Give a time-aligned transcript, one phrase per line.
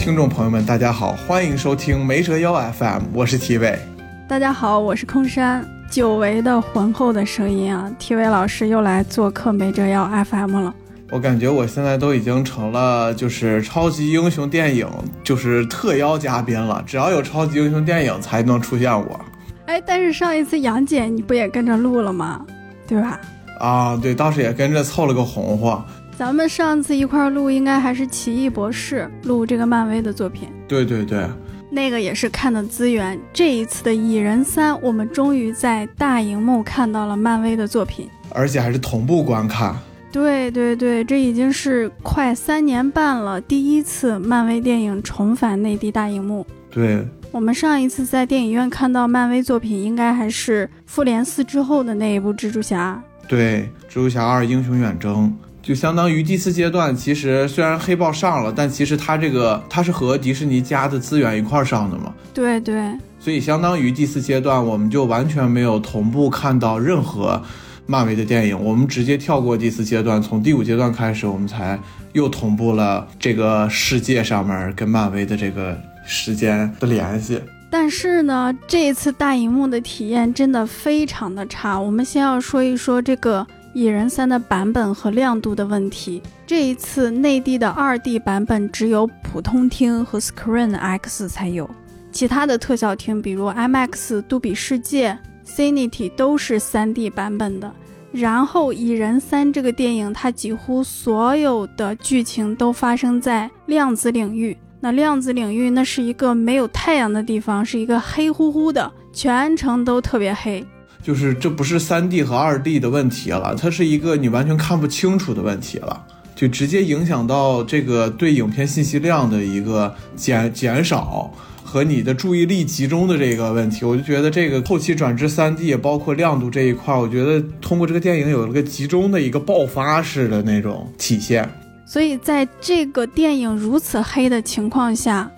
[0.00, 3.78] 听众朋友们，大家好，欢迎收听没折腰 FM，我是 T V。
[4.26, 5.62] 大家好，我是空山。
[5.90, 10.74] 久违的浑厚的声音啊，T V 老师又来做客没折腰 FM 了。
[11.10, 14.88] 我感觉我现在都已经成了就是超级英雄电影
[15.22, 19.20] 就是特邀嘉宾了，只要有超级英雄电影才能出现我。
[19.66, 22.40] 哎，但是上一次杨姐你不也跟着录了吗？
[22.88, 23.20] 对吧？
[23.58, 25.84] 啊，对，当时也跟着凑了个红火。
[26.20, 30.50] 咱们上次一块录应该还是奇异博士录这个漫威的作品。
[30.68, 31.26] 对对对，
[31.70, 33.18] 那个也是看的资源。
[33.32, 39.74] 这一次的蚁人三，我们终于在大荧幕看到了漫威的作品，而且还是同步观看。
[40.12, 46.46] 对对对，这已经是快三年半了，第一次漫威电影重返内地大荧幕。
[46.70, 47.02] 对，
[47.32, 53.02] 我们上一次在电影院看到漫威作品，应该还是复联四之后的那一部蜘蛛侠。
[53.26, 56.94] 对，蜘蛛侠二英雄远征就相当于第四阶段。
[56.94, 62.12] 其实虽然黑豹上了，但其实它这个它是和迪士尼加的资源一块上的嘛。
[62.32, 67.42] 对对，所以相当于第四阶段，我们就完全没有同步看到任何。
[67.86, 71.76] 漫威的电影，我们直接跳过第四阶段，从第五阶段开始，我们才
[72.12, 77.40] 又同步了这个世界上面跟漫威的这个时间的联系。
[77.68, 81.80] 但是呢，这一次大荧幕的体验真的非常的差。
[81.80, 86.22] 我们先要说一说这个蚁人三的版本和亮度的问题。
[86.46, 91.68] 这一次内地的二 D 版本只有普通厅和 Screen X 才有，
[92.10, 95.18] 其他的特效厅，比如 IMAX、杜比世界。
[95.42, 97.72] Cinity 都是三 D 版本的，
[98.12, 104.56] 然后《蚁人三》这个电影，它几乎所有的剧情都发生在量子领域。
[104.78, 110.64] 那量子领域，那是一个没有太阳的地方，是一个黑乎乎的，全程都特别黑。
[111.02, 121.32] 就是这不是三 D 和二 D 的问题了，它是一个你完全看不清楚的问题了，就直接影响到这个对影片信息量的一个减减少。
[121.62, 131.48] 和你的注意力集中的这个问题，我就觉得这个后期转至三 D，包括亮度这一块，我觉得通过这个电影有了个集中的一个爆发式的那种体现。
[131.86, 135.30] 所以在这个电影如此黑的情况下，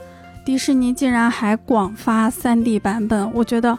[0.43, 3.79] 迪士尼竟然还广发三 D 版本，我觉得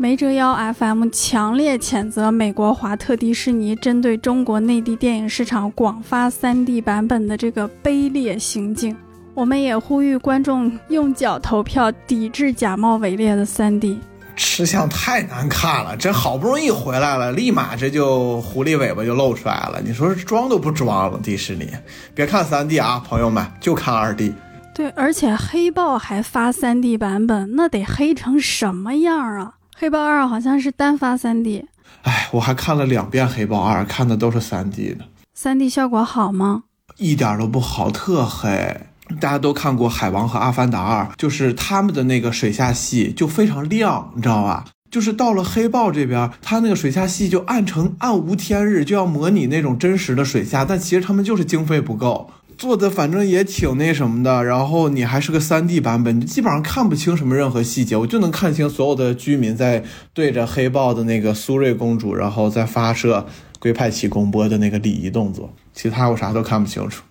[0.00, 8.96] 没折腰 FM 强烈谴责美国华特迪士尼针对中国内地电影市场广发 3D 版本的这个卑劣行径。
[9.34, 13.98] 我们也呼吁观众用脚投票，抵制假冒伪劣的 3D。
[14.36, 19.82] 吃相太难看了，这好不容易回来了，立马这就狐狸尾巴就露出来了。
[19.84, 21.68] 你说装都不装了，迪士尼，
[22.14, 24.32] 别看 3D 啊，朋友们就看 2D。
[24.72, 29.54] 对，而且黑豹还发 3D 版本，那得黑成什么样啊？
[29.80, 31.64] 黑豹二好像是单发三 D。
[32.02, 35.04] 哎，我还看了两遍黑豹二，看的都是三 D 的。
[35.34, 36.64] 三 D 效果好吗？
[36.96, 38.76] 一点都不好，特黑。
[39.20, 44.64] 大家都看过《海王》和《阿凡达二》，就是他们的那个水下戏就非常亮，你知道吧？
[44.90, 52.28] 就是到了黑豹这边，他那个水下戏就暗成暗无天日，就要模拟那种真实的水下，但其实他们就是经费不够
[52.58, 54.44] 做的，反正也挺那什么的。
[54.44, 63.26] 然后你还是个三 D 版本，你基本上看不清什么任何细节，我就能看清所有的居民在对着黑豹的那个苏瑞公主，然后在发射
[63.60, 67.04] 龟派气功波的那个礼仪动作，其他我啥都看不清楚。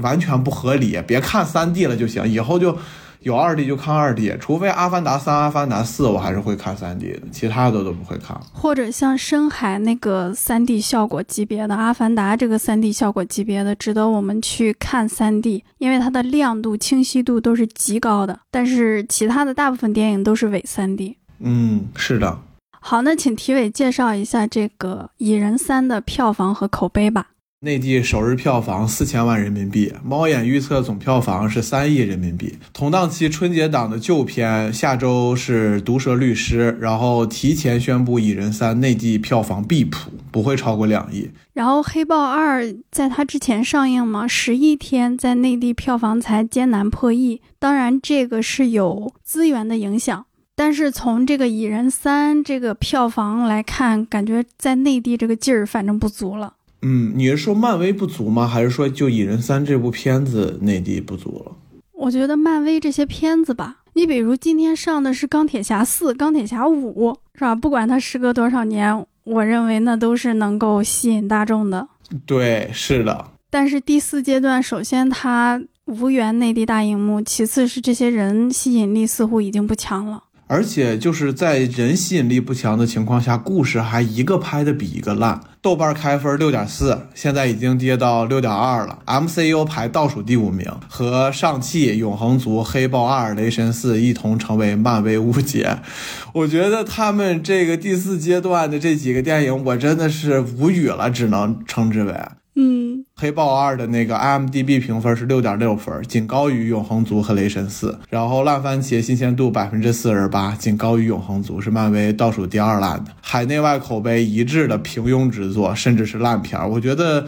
[0.00, 2.78] 完全不合理，别看三 D 了就行，以后就
[3.24, 8.38] 有二 D 就看二 D，除非《阿凡达三》《阿凡达四》，我还是会看三 D 的，其他的都不会看。
[8.52, 18.38] 或者像深海那个三 D 效果级别的，《阿凡达》这个三 D 效果级别的，值得我们去看三 D，因为它的亮度、清晰度都是极高的。
[18.50, 21.16] 但是其他的大部分电影都是伪三 D。
[21.38, 22.38] 嗯，是的。
[22.78, 27.28] 好，那请体委介绍一下这个《蚁人三》的票房和口碑吧。
[27.64, 32.58] 内地首日票房四千万人民币，猫眼预测总票房是三亿人民币。
[32.74, 41.30] 同档期春节档的旧片下周是《毒舌律师》，然后提前宣布《蚁人三》内地票房必普，不会超过两亿。
[41.54, 44.28] 然后《黑豹二》在它之前上映吗？
[44.28, 56.52] 十一天在内地票房才艰难破亿，当然这个是有资源的影响，但是从这个《蚁人三》这个票房来看，感觉在内地这个劲儿反正不足了。
[56.86, 58.46] 嗯，你是说漫威不足吗？
[58.46, 61.56] 还是说就《蚁人三》这部片子内地不足了？
[61.94, 67.54] 我觉得漫威这些片子吧，你比如今天上的是《钢铁侠四》《钢铁侠五》，是吧？
[67.54, 71.88] 不管它时隔多少年，我认为那都是能够吸引大众的。
[72.26, 73.32] 对，是的。
[73.48, 80.24] 但是第四阶段，首先它无缘内地大荧幕，其次是这些人吸引力似乎已经不强了。
[80.46, 85.40] 而且就是在人吸引力不强的情况下，故事还一个拍的比一个烂。
[85.62, 88.98] 豆瓣开分六点四，现在已经跌到六点二了。
[89.06, 95.78] MCU 排倒数第五名，和上汽、永恒族、黑豹二、雷神四一同成为漫威误解。
[96.34, 102.14] 我觉得他们这个第四阶段的这几个电影，我真的是无语了，只能称之为。
[102.56, 107.98] 嗯，黑豹二的那个 IMDB 评分是六点六分，仅高于永恒族和雷神四。
[108.08, 113.10] 然后烂番茄新鲜度百分之四十八，仅高于永恒族，是漫威倒数第二烂的。
[113.20, 116.68] 海内外口碑一致的平庸之作，甚至是烂片儿。
[116.68, 117.26] 我觉得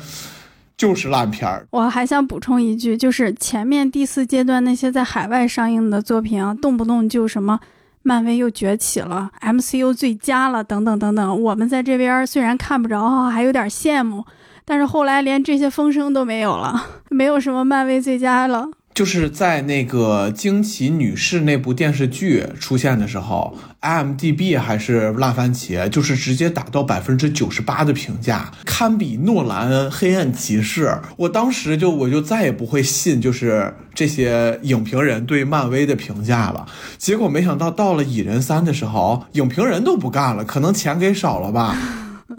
[0.76, 1.66] 就是烂片儿。
[1.70, 7.58] 我还想补充一句，就是前面第四阶段那些在海外上映的作品啊，动不动就什么
[8.02, 11.42] 漫威又崛起了，MCU 最佳了，等等等等。
[11.42, 14.24] 我们在这边虽然看不着，还有点羡慕。
[14.66, 18.68] 但是后来连这些风声都没有了，没有什么漫威最佳了。
[18.92, 30.86] 就是在那个惊奇女士那部电视剧出现的时候，IMDB 还是烂番茄，就是直接打到百分之九十八的评价，堪比诺兰《黑暗骑士》。
[31.18, 36.66] 我当时就我就再也不会信，就是这些影评人对漫威的评价了。
[36.96, 41.76] 结果没想到到了蚁人三的时候，影评人都不干了，可能钱给少了吧。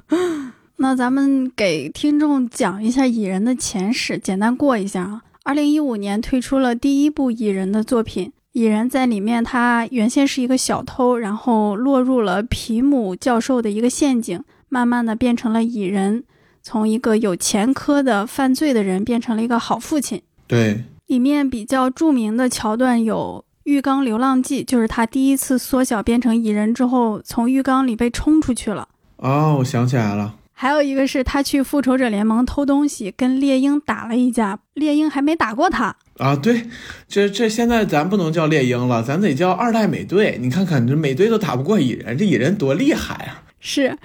[0.80, 5.24] 那咱们给听众讲一下蚁人的前史，简单过一下啊。
[5.44, 14.40] 二零一五年推出了第一部蚁人的作品，蚁人在里面他原先是一个小偷，然后落入了皮姆教授的一个陷阱，
[14.70, 16.24] 慢慢的变成了蚁人，
[16.62, 20.22] 从一个有前科的犯罪的人变成了一个好父亲。
[20.46, 28.88] 对，里面比较著名的桥段有浴缸流浪记，就是他第一次缩小变成蚁人之后，从浴缸里被冲出去了。
[29.16, 30.36] 哦，我想起来了。
[30.60, 36.36] 还有一个是他去复仇者联盟偷东西，跟猎鹰打了一架，猎鹰还没打过他啊！
[36.36, 36.68] 对，
[37.08, 40.40] 这这现在咱不能叫猎鹰了，咱得叫二代美队。
[40.42, 43.44] 你看看这美队都打不过蚁人，这蚁人多厉害啊！
[43.60, 43.96] 是，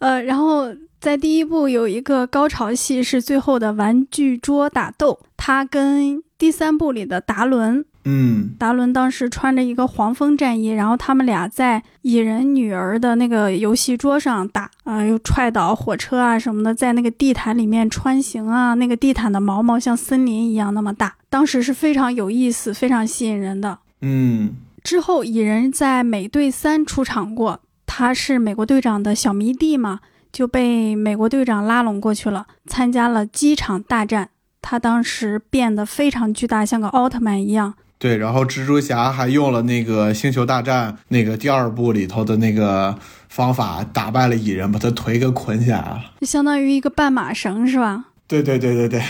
[0.00, 7.86] 呃，然后在第一部有一个高潮戏是最后的玩具桌打斗，他跟第三部里的达伦。
[8.04, 23.78] 嗯，达伦当时穿着一个黄蜂战衣，然后他们俩在蚁人女儿的那个游戏桌上打，啊，又踹倒火车啊什么的，在那个地毯里面穿行啊，那个地毯的毛毛像森林一样那么大，当时是非常有意思、非常吸引人的。
[24.00, 30.00] 嗯，之后蚁人在美队三出场过，他是美国队长的小迷弟嘛，
[30.32, 37.74] 就被美国队长拉拢过去了，参加了机场大战，他当时变得非常巨大，像个奥特曼一样。
[38.02, 48.06] 对，然后蜘蛛侠还用了那个《星球大战》那个第二部里头的那个方法打败了蚁人，把他腿给捆起来了，就相当于一个绊马绳，是吧？
[48.26, 49.00] 对对对对对。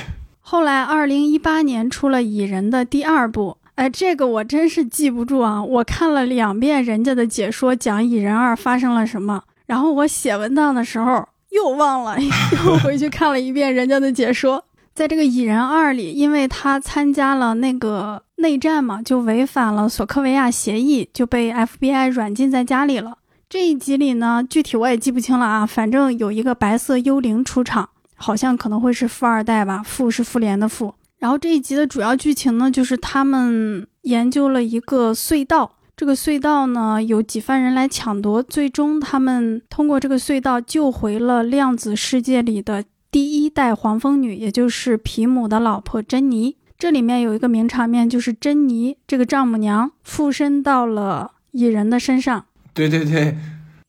[0.42, 5.64] 后来二零一八年出了蚁人的第二部，哎，这个我真是记不住啊！
[5.64, 12.18] 我看了两遍人家的解说，讲蚁人二发生了什么，然后我写文档的时候又忘了，
[12.66, 14.62] 又回去看了一遍人家的解说。
[14.94, 23.16] 在这个蚁人二里，因为他参加了那个内战嘛，就违反了索科维亚协议，就被 FBI 软禁在家里了。
[23.48, 30.92] 这一集里呢，具体我也记不清了啊，反正有一个白色幽灵出场，好像可能会是富二代吧，富是复联的富。
[31.18, 42.84] 然后这一集的主要剧情呢，就是他们研究了一个隧道，这个隧道呢有几番人来抢夺，最终他们通过这个隧道救回了量子世界里的。
[43.12, 46.56] 第一代黄蜂女，也就是皮姆的老婆珍妮。
[46.82, 52.46] 这里面有一个名场面，就是珍妮这个丈母娘附身到了蚁人的身上。
[52.74, 53.36] 对对对，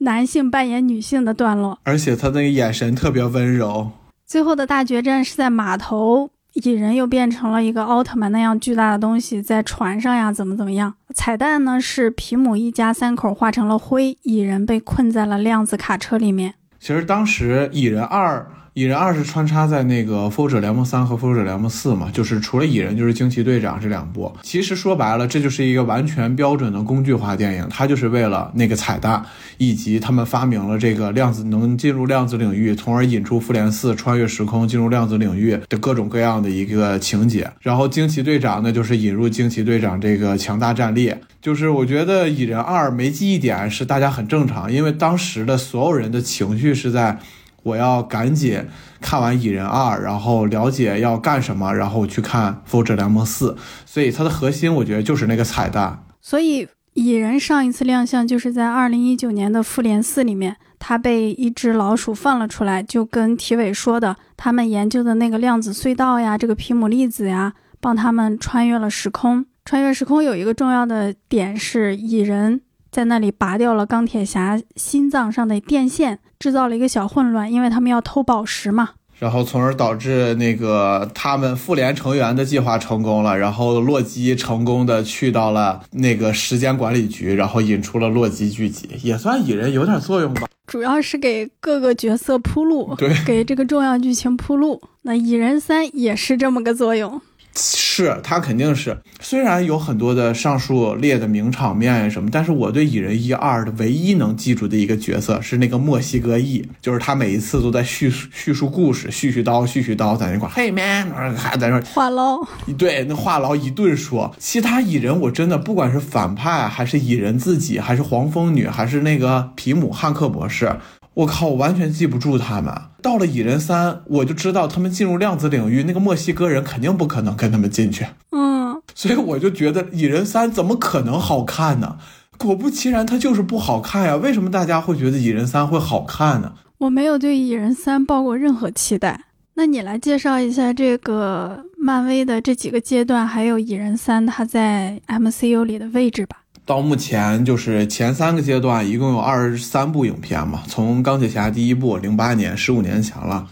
[0.01, 3.89] 男性扮演女性的段落，而且他那个眼神特别温柔。
[4.27, 10.93] 最后的大决战是在码头，蚁人又变成了一个奥特曼那样巨大的东西，在船上呀，怎么怎么样？
[11.15, 16.53] 彩蛋呢是皮姆一家三口化成了灰，蚁人被困在了量子卡车里面。
[16.79, 18.45] 其实当时蚁人二。
[18.73, 24.35] 蚁人二是穿插在那个复仇者联盟三和复仇者联盟四嘛，就是除了蚁人就是惊奇队长这两部。
[24.41, 29.23] 其实说白了，这就是一个完全标准的工具化电影，它就是为了那个彩蛋，
[29.59, 37.47] 以及他们发明了这个量子能进入量子领域，从而引出复联四穿越时空进入量子领域的各种各样的一个情节。
[37.61, 41.13] 然后惊奇队长呢，就是引入惊奇队长这个强大战力。
[41.39, 47.19] 就是我觉得蚁人二没记忆点是大家很正常，因为当时的所有人的情绪是在。
[47.63, 48.65] 我要赶紧
[49.01, 53.51] 看完《蚁人二》，然后了解要干什么，然后去看《复仇者联盟四》。
[53.85, 56.03] 所以它的核心，我觉得就是那个彩蛋。
[56.21, 69.45] 所以蚁人上一次亮相就是在二零一九年的《复联四》里面，他被一只老鼠放了出来，就跟体委说的，他们研究的那个量子隧道呀，这个皮姆粒子呀，帮他们穿越了时空。
[69.65, 72.61] 穿越时空有一个重要的点是蚁人。
[72.91, 78.89] 在那里拔掉了钢铁侠心脏上的电线，制造了一个小混乱，因为他们要偷宝石嘛。
[79.17, 90.41] 然后从而导致那个他们复联成员的计划成功了，然后洛基成功的去到了那个时间管理局，然后引出了洛基剧集，也算蚁人有点作用吧。
[90.67, 94.81] 主要是给各个角色铺路，对，给这个重要剧情铺路。
[95.03, 97.21] 那蚁人三也是这么个作用。
[97.55, 112.39] 是他肯定是，虽然有很多的上述列的名场面什么，但是我对蚁人一二的唯一能记住的一个角色是那个墨西哥裔，就是他每一次都在叙叙述故事，絮絮叨絮絮叨在那块，嘿 man，还在那话唠，
[112.77, 114.33] 对，那话痨一顿说。
[114.39, 120.75] 其他蚁人我真的不管是反派还是蚁人自己，还是黄蜂女，还是那个皮姆汉克博士。
[121.13, 122.73] 我靠，我完全记不住他们。
[123.01, 128.07] 到了蚁人三，我就知道他们进入量子领域，那个墨西哥人肯定不可能跟他们进去。
[128.31, 131.97] 嗯， 所以我就觉得蚁人三怎么可能好看呢？
[132.37, 134.15] 果不其然，它就是不好看呀。
[134.15, 136.53] 为什么大家会觉得蚁人三会好看呢？
[136.79, 139.25] 我没有对蚁人三抱过任何期待。
[139.53, 146.37] 那你来介绍一下这个漫威的这几个阶段，还有蚁人三它在 MCU 里的位置吧。
[146.65, 150.63] 到目前就是前三个阶段，一共有二十三部影片嘛。
[150.65, 153.45] 从钢铁侠第一部，零八年，十五年前了，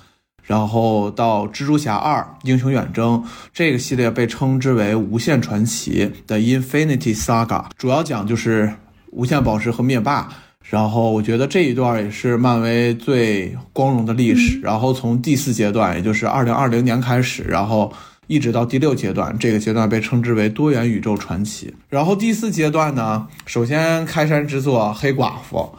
[0.44, 3.22] 然后到蜘蛛侠二，英雄远征
[3.54, 8.74] 这个系列被称之为无限传奇的 Infinity Saga，主要讲就是
[9.12, 10.30] 无限宝石和灭霸。
[10.62, 14.62] 然后我觉得这一段也是漫威最光荣的历史。
[14.62, 17.92] 然后从第四阶段，也就是二零二零年开始，然后。
[18.32, 21.74] 一直到第六阶段，这个阶段被称之为多元宇宙传奇。
[21.90, 25.70] 然后第四阶段呢，首先开山之作黑寡妇，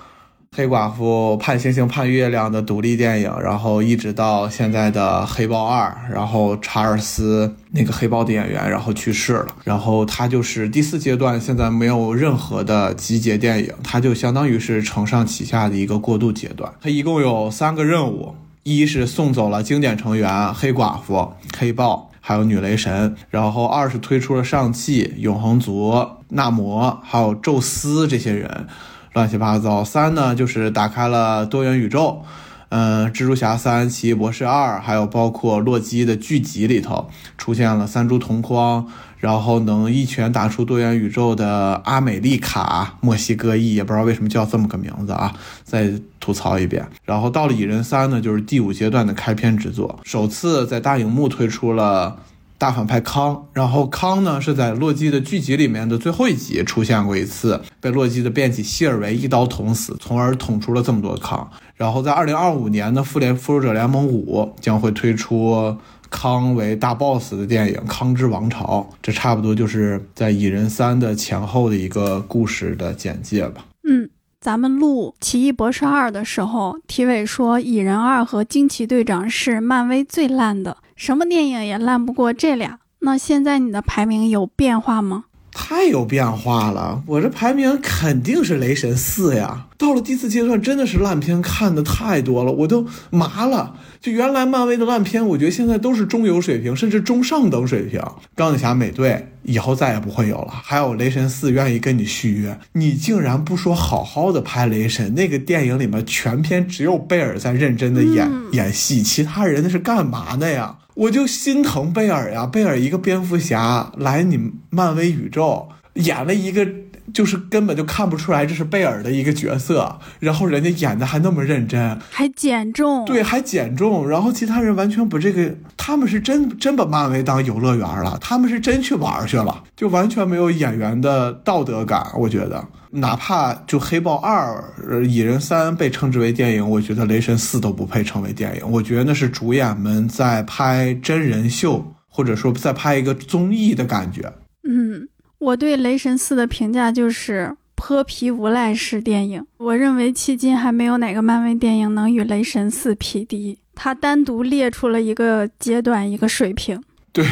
[0.55, 16.71] 黑寡妇盼星星盼月亮的独立电影，然后一直到现在的黑豹二，然后查尔斯那个黑豹的演员然后去世了，然后他就是第四阶段现在没有任何的集结电影，他就相当于是承上启下的一个过渡阶段。
[16.83, 22.11] 他一共有三个任务，一是送走了经典成员黑寡妇、黑豹。
[22.25, 28.69] 还有女雷神，然后二是推出了上汽、永恒族、纳摩，还有宙斯这些人，
[29.13, 29.83] 乱七八糟。
[29.83, 32.23] 三呢就是打开了多元宇宙，
[32.69, 38.87] 嗯，蜘蛛侠三、奇异博士二，还有包括洛基的剧集里头出现了三株同框。
[39.23, 45.33] 然后能一拳打出多元宇宙的阿美丽卡，墨西哥裔，也不知道为什么叫这么个名字啊！
[45.63, 46.85] 再吐槽一遍。
[47.05, 52.17] 然后到了蚁人三呢，就是第五阶段的开篇之作，首次在大荧幕推出了
[52.59, 53.47] 大反派康。
[53.53, 61.49] 然后康呢是在洛基的剧集里面的最后一集出现过一次，被洛基的变体希尔维一刀捅死，从而捅出了这么多康。
[61.77, 65.77] 然后在二零二五年的复联复仇者联盟五将会推出。
[66.13, 73.65] 康为大 boss 的电影《康之王朝》，这差不多就是在蚁人三的前后的一个故事的简介吧。
[73.89, 82.79] 嗯，咱们录《奇异博士二》的时候，体委说蚁人二和惊奇队长是漫威最烂的，什么电影也烂不过这俩。
[83.01, 85.25] 那现在你的排名有变化吗？
[85.55, 89.67] 太有变化了，我这排名肯定是雷神四呀。
[89.77, 93.75] 到了第四阶段，真的是烂片看的太多了，我都麻了。
[94.03, 98.03] 就原来漫威的烂片，我觉得现在都是中游水平，甚至中上等水平。
[98.35, 100.49] 钢铁侠、美队以后再也不会有了。
[100.51, 110.77] 还有雷神四愿意跟你续约，你竟然不说好好的拍雷神那个电影里面，全片只有贝尔在认真的演演戏，其他人那是干嘛的呀？
[110.95, 116.67] 我就心疼贝尔呀，贝尔一个蝙蝠侠来你漫威宇宙演了一个，
[117.13, 132.65] 就是根本就看不出来这是贝尔的一个角色，然后人家演的还那么认真，还减重，对，还减重，然后其他人完全不这个，他们是真真把漫威当游乐园了，他们是真去玩去了，就完全没有演员的道德感，我觉得。
[132.95, 134.63] 哪怕就黑豹二、
[135.07, 138.71] 蚁人三被称之为电影，我觉得雷神四都不配称为电影。
[138.71, 144.31] 我觉得那是主演们在拍真人秀，或者说在拍一个综艺的感觉。
[144.69, 145.09] 嗯，
[145.43, 149.45] 我对雷神四的评价就是泼皮无赖式电影。
[149.57, 156.81] 我认为迄今还没有哪个漫威电影能与雷神四匹敌，它单独列出了一个阶段、一个水平。
[157.11, 157.27] 对。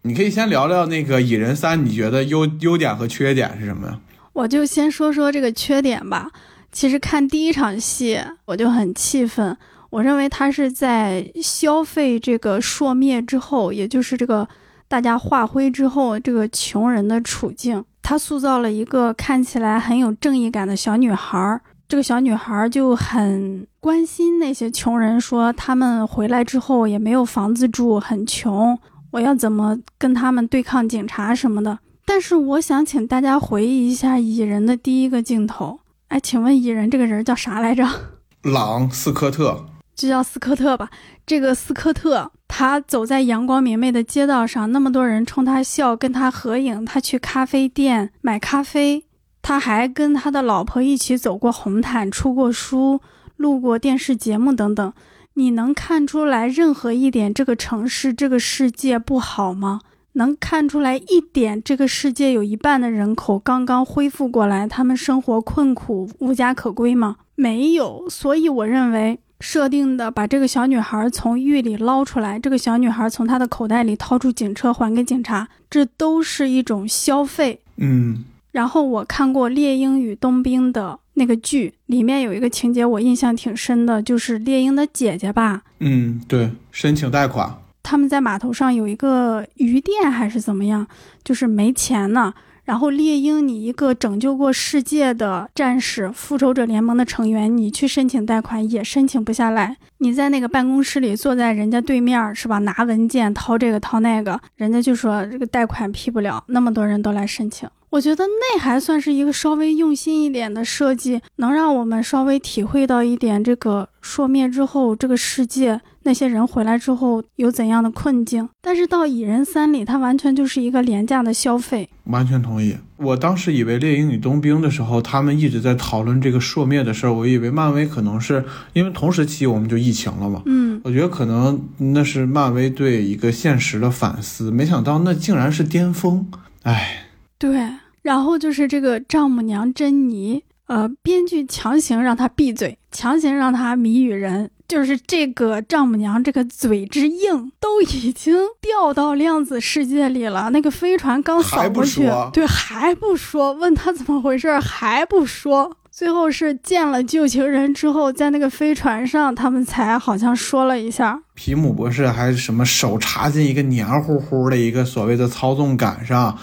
[0.00, 4.00] 你可以先聊聊那个蚁人三，你觉得优优点和缺点是什么呀？
[4.32, 6.30] 我就先说说这个缺点吧。
[6.72, 9.56] 其实看第一场戏我就很气愤，
[9.94, 14.48] 我认为他是在消费这个朔灭之后，也就是这个
[14.88, 17.84] 大家化灰之后，这个穷人的处境。
[18.02, 28.76] 他塑造了一个看起来很有正义感的小女孩，这个小女孩就很关心那些穷人，说他们回来之后也没有房子住，很穷。
[29.12, 31.78] 我要怎么跟他们对抗警察什么的。
[32.04, 35.78] 但是我想请大家回忆一下蚁人的第一个镜头。
[36.08, 37.88] 哎，请问蚁人这个人叫啥来着？
[38.42, 40.90] 朗斯科特，就叫斯科特吧。
[41.26, 46.84] 这个斯科特，他走在阳光明媚的街道上，那么多人冲他笑，跟他合影。
[46.84, 49.04] 他去咖啡店买咖啡，
[49.40, 53.00] 他还跟他的老婆一起走过红毯，出过书，
[53.36, 54.92] 录过电视节目等等。
[55.34, 59.80] 你能看出来任何一点这个城市、这个世界不好吗？
[60.12, 67.16] 能看出来一点这个世界有一半的人口刚刚恢复过来，他们生活困苦、无家可归吗？
[67.34, 68.08] 没有。
[68.10, 69.18] 所以我认为。
[69.44, 77.60] 设定的把这个小女孩从狱里捞出来，这个小女孩从她的口袋里掏出警车还给警察，这都是一种消费。
[77.76, 85.62] 嗯，然后我看过《猎鹰与冬兵》的那个剧，里面有一个情节我印象挺深的，就是猎鹰的姐姐吧。
[85.80, 90.86] 嗯，对，申请贷款，他们在码头上有一个鱼店还是怎么样，
[91.22, 92.32] 就是没钱呢。
[92.64, 99.76] 然后猎鹰，你一个拯救过世界的战士，复仇者联盟的成员，你去申请贷款也申请不下来。
[99.98, 102.58] 你在那个办公室里坐在人家对面，是吧？
[102.58, 106.42] 拿文件掏这个掏那个，人家就说这个贷款批不了。
[106.48, 115.80] 那么多人都来申请，我觉得那还算是一个稍微用心一点的设计，能让我们稍微体会到一点这个朔灭之后这个世界。
[116.06, 118.46] 那些人回来之后有怎样的困境？
[118.60, 121.88] 但是到《蚁人三》里，它完全就是一个廉价的消费。
[122.04, 122.76] 完全同意。
[122.98, 127.12] 我当时以为《猎鹰与冬兵》的时候，他们一直在讨论这个朔灭的事儿。
[127.14, 128.44] 我以为漫威可能是
[128.74, 130.42] 因为同时期我们就疫情了嘛。
[130.44, 134.50] 嗯，我觉得可能那是漫威对一个现实的反思。
[134.50, 136.30] 没想到那竟然是巅峰。
[136.64, 137.06] 唉，
[137.38, 137.66] 对。
[138.02, 144.50] 然后就是这个丈母娘珍妮，呃，编剧强行让他闭嘴，强行让他谜语人。
[144.66, 150.48] 就是这个丈母娘，这个嘴之硬，都已经掉到量子世界里了。
[150.50, 155.76] 那个飞船刚扫过去，对，还不说，问他怎么回事，还不说。
[155.90, 161.20] 最后是见了旧情人之后，在那个飞船上，他们才好像说了一下。
[161.34, 166.36] 皮姆博士还是什么手插进一个黏糊糊的一个所谓的操纵杆上。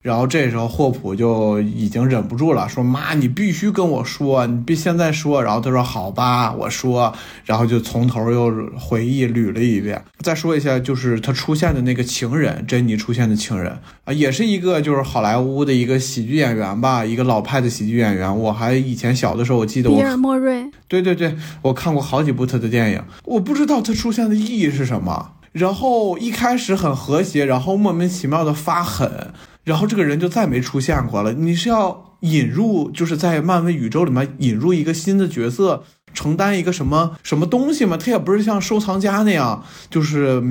[0.00, 7.12] 然后这时候霍普就已经忍不住了，说：“妈，你必须跟我说，你别现在说。”然后他说：“好吧，我说。”
[7.44, 10.00] 然后就从头又回忆捋了一遍。
[10.20, 18.38] 再说一下，就是他出现的那个情人，珍妮出现的情人啊，也是一个就是好莱坞的一个喜剧演员吧，一个老派的喜剧演员。
[18.38, 25.32] 我还以前小的时候，我记得我比尔莫瑞，对对对，我看过好几部他的电影，我不知道他出现的意义是什么。
[25.50, 29.32] 然后一开始很和谐，然后莫名其妙的发狠。
[29.68, 31.34] 然后这个人就再没出现过了。
[31.34, 37.98] 你是要引入，就是在漫威宇宙里面引入一个新的角色，承担一个什么什么东西吗？
[37.98, 40.42] 他也不是像收藏家那样，就是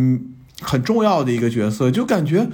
[0.62, 1.90] 很重要的一个角色。
[1.90, 2.48] 就感觉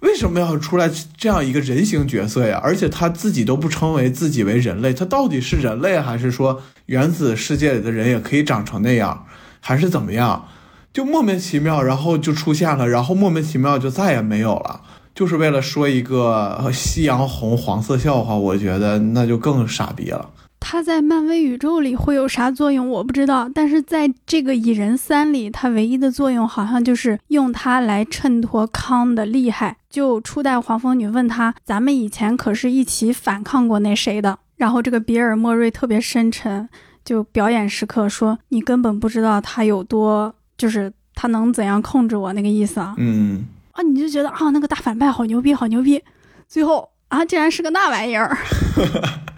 [0.00, 2.58] 为什么要出来这样一个人形角色呀？
[2.64, 9.26] 而且他自己都不称为自己为人类，他到底是人类还是说原子世界里的人也可以长成那样，
[9.60, 10.48] 还是怎么样？
[10.94, 14.80] 就莫名其妙，然后就出现了，然后莫名其妙就再也没有了。
[15.16, 20.30] 就是为了说一个夕阳红黄色笑话，我觉得那就更傻逼了。
[20.60, 23.48] 他在漫威宇宙里会有啥作用，我不知道。
[23.54, 29.78] 但是在这个蚁人三里，他唯一的作用好像就是用它来衬托康的厉害。
[29.88, 36.68] 就初代黄蜂女问他：“咱们以前可是一起反抗过那谁的？”然后这个比尔莫瑞特别深沉，
[37.02, 43.46] 就表演时刻说：“你根本不知道他有多，就是他能怎样控制我那个意思啊。”嗯。
[43.76, 46.02] 啊，你就觉得啊，那个大反派好牛逼，好牛逼，
[46.48, 48.36] 最后啊，竟然是个那玩意儿。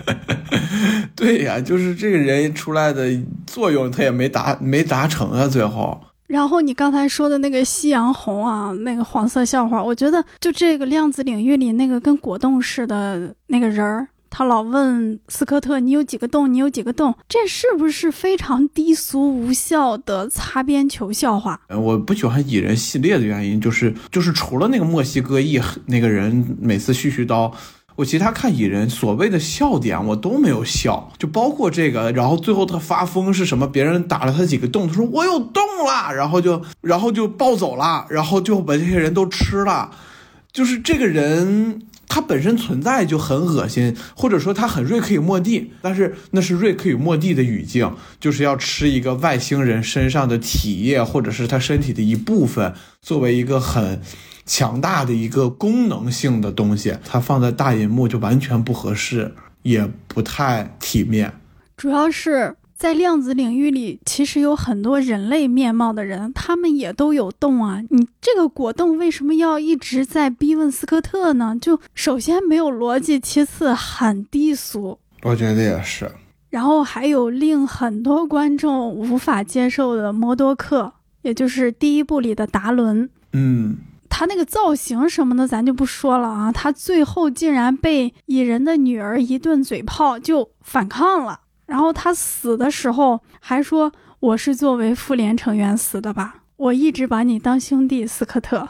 [1.14, 3.10] 对呀，就是这个人出来的
[3.46, 6.00] 作用，他也没达没达成啊，最后。
[6.28, 14.06] 然后你刚才说的那个夕阳红啊，那个黄色笑话，我觉得就这个量子领域里那个跟果冻似的那个人儿。
[14.30, 16.52] 他老问斯科特：“你有几个洞？
[16.52, 21.60] 你有几个洞？”这是不是非常低俗无效的擦边球笑话？
[21.68, 27.52] 我不喜欢蚁人系列的原因就是，就是除了那个墨西哥裔那个人每次絮絮叨，
[27.96, 32.12] 我其他看蚁人所谓的笑点我都没有笑，就包括这个。
[32.12, 33.66] 然后最后他发疯是什么？
[33.66, 39.90] 别人打了他几个洞，他说我有洞了，然后就然后就暴走了，然后就把这些人都吃了。
[40.52, 41.82] 就是这个人。
[42.08, 54.00] 它本身存在就很恶心，或者说它很瑞克与莫蒂，但是那是瑞克与莫蒂的语境，就是要吃一个外星人身上的体液，或者是他身体的一部分，作为一个很
[54.46, 61.32] 强大的一个功能性的东西，它放在大银幕就完全不合适，也不太体面。
[61.76, 62.56] 主要是。
[62.78, 67.82] 在量子领域里，其实有很多人类面貌的人，他们也都有洞啊。
[67.90, 71.58] 你这个果冻为什么要一直在逼问斯科特呢？
[71.60, 74.96] 就首先没有逻辑，其次很低俗。
[75.24, 76.08] 我觉得也是。
[76.50, 83.10] 然后还有令很多观众无法接受的摩多克，也就是第一部里的达伦。
[83.32, 83.76] 嗯。
[84.08, 86.52] 他那个造型什么的，咱就不说了啊。
[86.52, 96.36] 他最后竟然被蚁人的女儿一顿嘴炮就反抗了，然后他死的时候还说：“我是作为复联成员死的吧？
[96.56, 98.66] 我一直把你当兄弟，斯科特。”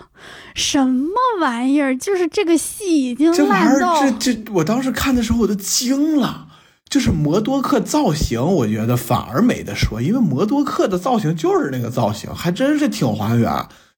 [0.54, 1.96] 什么玩意儿？
[1.96, 6.48] 就是这个戏已经烂到这这，我当时看的时候我都惊了。
[6.88, 13.50] 就是摩多克造型，我觉得反而没得说，因为摩多克的造型就是那个造型，还真是挺还原。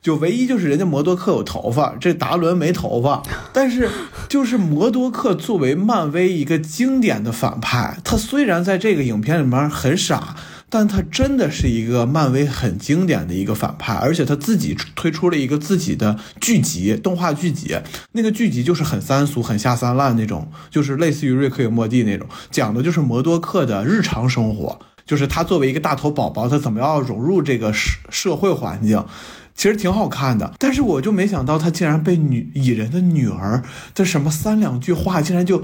[0.03, 3.23] 就唯一就是人家摩多克有头发，这达伦没头发。
[3.53, 3.91] 但是
[4.29, 10.37] 就是摩多克作为漫威一个经典的反派，他虽然在这个影片里面很傻，
[10.71, 13.93] 但他真的是一个漫威很经典的一个反派。
[13.93, 17.77] 而且他自己推出了一个自己的剧集，动画剧集，
[18.13, 29.05] 那个剧集就是很三俗、很下三滥那种，就是类似于瑞克与莫蒂那种，讲的就是摩多克的日常生活，就是他作为一个大头宝宝，他怎么样融入这个社社会环境。
[29.61, 33.63] 其实挺好看的，但是我就没想到他竟然被女蚁人的女儿
[33.95, 35.63] 的什么三两句话，竟然就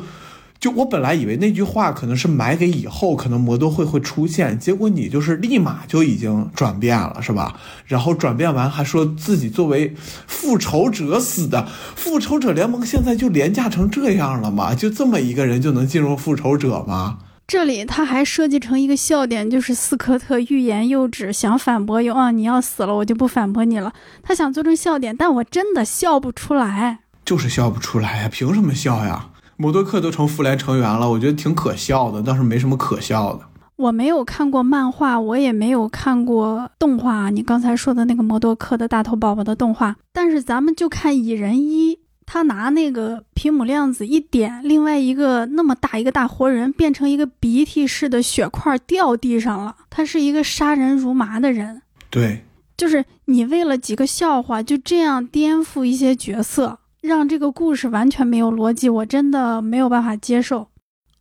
[0.60, 7.56] 就我本来以为那句话可能是埋给以后可能魔都会会出现，结果你就是立马就已经转变了，是吧？
[7.86, 9.94] 然后转变完还说自己作为
[10.26, 14.74] 复仇者死的，复仇者联盟现在就廉价成这样了吗？
[14.74, 17.16] 就这么一个人就能进入复仇者吗？
[17.46, 23.92] 这里他还设计成一个笑点，就是斯科特欲言又止，想反驳又啊，你要死了，我就不反驳你了。
[24.20, 29.30] 他想做成笑点，但我真的笑不出来，就是笑不出来呀，凭什么笑呀？
[29.56, 33.42] 摩多克都成复联成员了，我觉得挺可笑的，倒是没什么可笑的。
[33.76, 42.00] 我没有看过漫画，我也没有看过动画，你刚才说的那个摩多克的大头宝宝的动画，但是咱们就看蚁人一。
[42.26, 49.76] 他拿那个皮姆量子一点，另外一个那么大一个大活人变成一个鼻涕似的血块掉地上了。
[49.88, 51.80] 他是一个杀人如麻的人。
[52.10, 52.42] 对，
[52.76, 60.68] 就是你为了几个笑话就这样颠覆一些角色，让这个故事完全没有逻辑，我真的没有办法接受。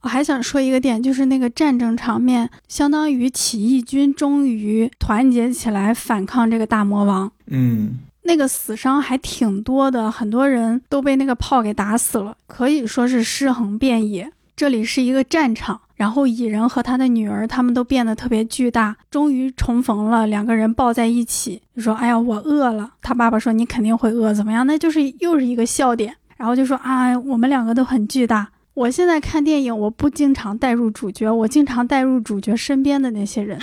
[0.01, 7.31] 我还想说一个点，就是那个战争场面，相当于起义军终于团结起来反抗这个大魔王。
[7.47, 7.99] 嗯。
[8.27, 14.31] 那个死伤还挺多的，很多人都被那个炮给打死了，可以说是尸横遍野。
[14.55, 33.57] 这里是一个战场，然后蚁人和他的女儿他们都变得特别巨大，终于重逢了，两个人抱在一起，就说：“哎呀，我饿了。”他爸爸说：“你肯定会饿，怎么样？”那就是又是一个笑点，然后就说：“啊，我们两个都很巨大。”我现在看电影，我不经常带入主角，我经常带入主角身边的那些人。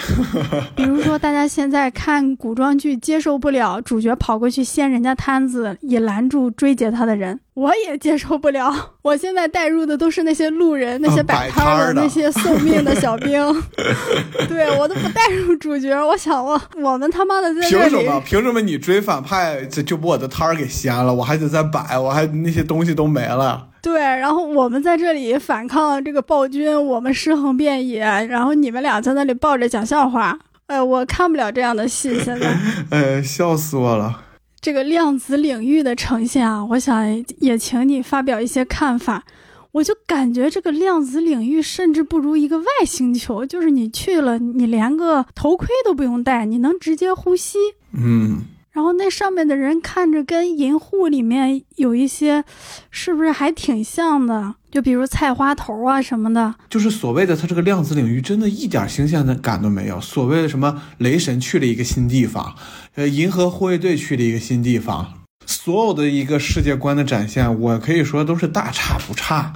[0.75, 8.95] 比如说，大家现在看古装剧，接受不了主角跑过去掀人家摊子，也拦住追截他的人，我也接受不了。
[9.03, 13.63] 我现在带入的都是那些路人，那些摆摊的，那些送命的小兵。
[14.49, 18.21] 对我都不带入主角，我想我我们他妈的在凭什么？
[18.25, 21.13] 凭什么你追反派就就把我的摊儿给掀了？
[21.13, 23.69] 我还得再摆，我还那些东西都没了。
[23.83, 30.39] 对，然后我们在这里反抗这个暴君，我们尸横遍野，然后你们俩在那里抱着讲笑话，
[30.69, 32.57] 哎，我看不了这样的戏，现在，
[32.91, 34.21] 哎，笑死我了。
[34.63, 37.05] 这个量子领域的呈现啊，我想
[37.41, 39.25] 也请你发表一些看法。
[39.73, 47.59] 我就感觉这个量子领域甚至不如一个外星球，就是你去了，你连个头盔都不用戴，你能直接呼吸。
[47.93, 48.43] 嗯。
[48.71, 52.43] 然后那上面的人看着跟银护里面有一些，
[52.91, 54.55] 是不是还挺像的？
[54.71, 60.01] 就比如菜花头啊什么的，就是所谓的它这个量子领域真的一点新鲜的感都没有。
[60.01, 62.55] 所谓的什么雷神去了一个新地方，
[62.95, 65.15] 呃，银河护卫队去的一个新地方，
[65.47, 69.53] 所有的一个世界观的展现，我可以说都是大差不差。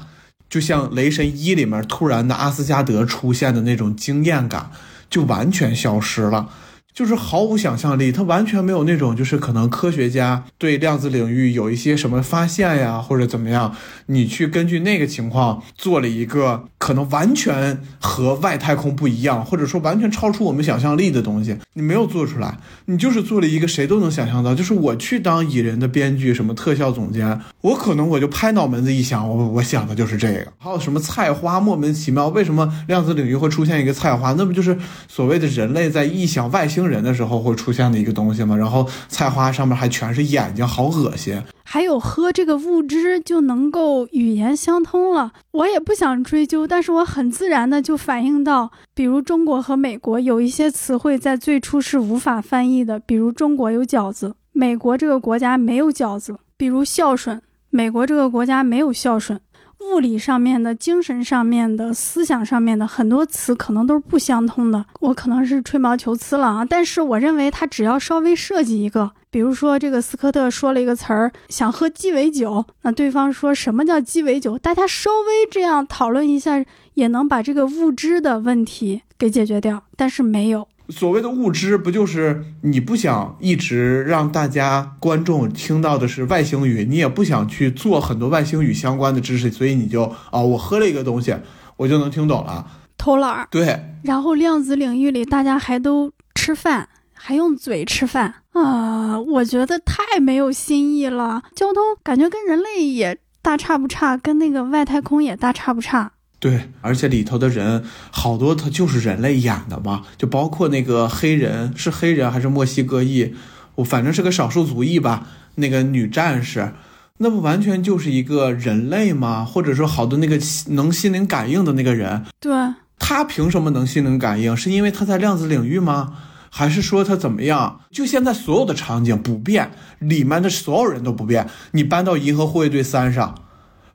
[0.49, 4.71] 就像雷神一里面突然的阿斯加德出现的那种惊艳感，
[5.11, 6.49] 就完全消失了。
[6.97, 22.57] 就是毫无想象力，他完全没有那种，就是可能科学家对量子领域有一些什么发现呀，或者怎么样，你去根据那个情况做了一个可能完全和外太空不一样，或者说完全超出我们想象力的东西，你没有做出来，
[22.87, 30.51] 你就是做了一个谁都能想象到，就是我去当蚁人的编剧，什么特效总监，我可能我就拍脑门子一想，我我想的就是这个。
[30.57, 34.33] 还有什么菜花，莫名其妙，为什么量子领域会出现一个菜花？
[34.39, 36.86] 那不就是所谓的人类在臆想外星？
[36.87, 41.43] 人的时候会出现的一个东西嘛，然后菜花上面还全是眼睛，好恶心。
[41.65, 45.33] 还有喝这个物质就能够语言相通了。
[45.51, 59.41] 我也不想追究，但是我很自然的就反映到，比如中国和美国有一些词汇在最初是无法翻译的，比如中国有饺子，美国这个国家没有饺子；比如孝顺，美国这个国家没有孝顺。
[59.81, 64.85] 物理上面的、精神上面的、思想上面的很多词可能都是不相通的。
[65.01, 74.59] 我可能是吹毛求疵了啊，但是我认为他只要稍微设计一个，比如说这个斯科特说了一个词儿，想喝鸡尾酒，那对方说什么叫鸡尾酒？
[74.59, 79.85] 大家稍微这样讨论一下，也能把这个物质的问题给解决掉。
[79.97, 80.67] 但是没有。
[80.89, 91.35] 所谓的物质，不就是你不想一直让大家观众听到的是外星语，你也不想去做很多外星语相关的知识，所以你就啊，我喝了一个东西，
[91.77, 93.49] 我就能听懂了，偷懒儿。
[93.51, 93.97] 对。
[94.05, 101.43] 然后量子领域里，大家还都吃饭，还用嘴吃饭啊，我觉得太没有新意了。
[101.55, 106.13] 交通感觉跟人类也大差不差，跟那个外太空也大差不差。
[106.39, 113.35] 对，而且里头的人好多，他就是人类演的嘛，就包括那个黑人，是黑人还是墨西哥裔？
[113.77, 115.27] 我反正是个少数族裔吧。
[115.57, 116.75] 那个女战士，
[117.17, 119.45] 那不完全就是一个人类吗？
[119.47, 122.53] 或者说，好多那个能心灵感应的那个人，对，
[122.99, 124.55] 他凭什么能心灵感应？
[124.55, 126.13] 是因为他在量子领域吗？
[126.51, 127.81] 还是说他怎么样？
[127.91, 133.35] 就现在所有的场景不变，里面的所有人都不变，你搬到《银河护卫队三》上。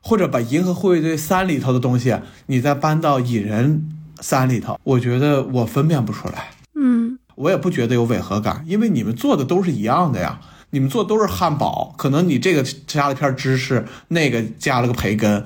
[0.02, 2.14] 或者把《银河护卫队三》里头的东西，
[2.46, 3.88] 你再搬到《蚁人
[4.20, 6.50] 三》里头，我觉得我分辨不出来。
[6.74, 10.40] 嗯，我也不觉得有违和感，因为你们做的都是一样的呀。
[10.70, 15.44] 你们做都是汉堡，可能你这个加了片芝士，那个加了个培根，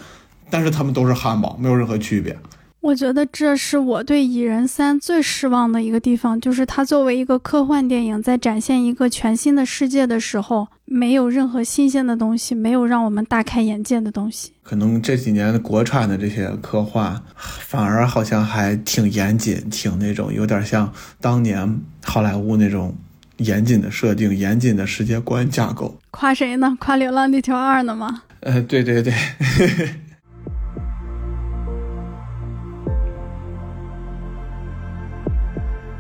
[0.49, 2.39] 但是他们都是汉堡，没有任何区别。
[2.87, 14.53] 我觉得这是我对《蚁人三》最失望的一个地方，就是它作为一个科幻电影，在展现一个全新的世界的时候，没有任何新鲜的东西，没有让我们大开眼界的东西。
[14.63, 22.95] 可能这几年国产的这些科幻，反而好像还挺严谨，挺那种有点像当年好莱坞那种
[23.39, 25.99] 严谨的设定、严谨的世界观架构。
[26.13, 26.77] 夸谁呢？
[26.79, 28.23] 夸《流浪地球二》呢吗？
[28.43, 29.13] 呃，对对对。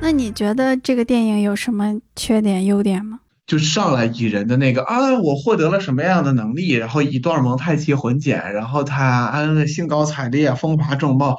[0.06, 3.18] 那你觉得这个电影有什么缺点、优点吗？
[3.44, 11.36] 就上来蚁人的那个啊，我获得了什么样的能力，然后一段蒙太奇混剪，然后他啊兴高采烈、风华正茂。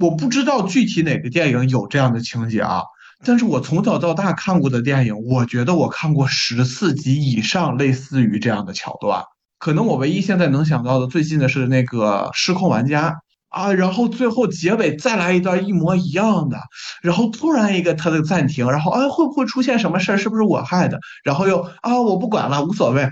[0.00, 2.82] 我不知道具体哪个电影有这样的情节啊，
[3.24, 9.22] 但是我从小到大看过的电影，我觉得我看过十四集以上类似于这样的桥段。
[9.60, 13.10] 可能我唯一现在能想到的最近的是那个《失控玩家》。
[13.48, 16.58] 啊，然后最后结尾再来一段一模一样的，
[17.02, 20.16] 然后突然一个他的暂停，然后啊会不会出现什么事儿？
[20.18, 20.98] 是不是我害的？
[21.24, 23.08] 然后又啊我不管了，无所谓。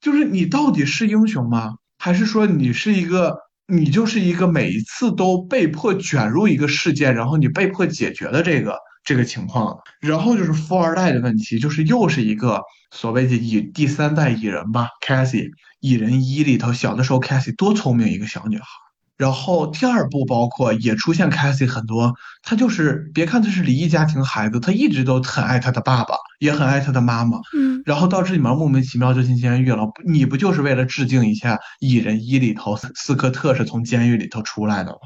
[0.00, 1.74] 就是你到底是英雄吗？
[1.98, 9.78] 还是说你是一个你就是一个每一次都被迫卷入一个事件，然后你被迫解决的这个这个情况？
[10.00, 15.48] 然后就是富二代的问题，就是又是一个所谓的蚁第三代蚁人吧，Cassie，
[15.80, 18.64] 蚁人一里头小的时候 Cassie 多聪明一个小女孩。
[19.16, 27.38] 然后第二部包括也出现 Cassie 很多，他就是别看他是离异家庭孩子，他一直都很爱他的爸爸，也很爱他的妈妈。
[27.56, 29.88] 嗯，然后到这里面莫名其妙就进监狱了。
[30.06, 34.98] 你不就是为了致敬一下《蚁人一》里头斯科特是从监狱里头出来的吗？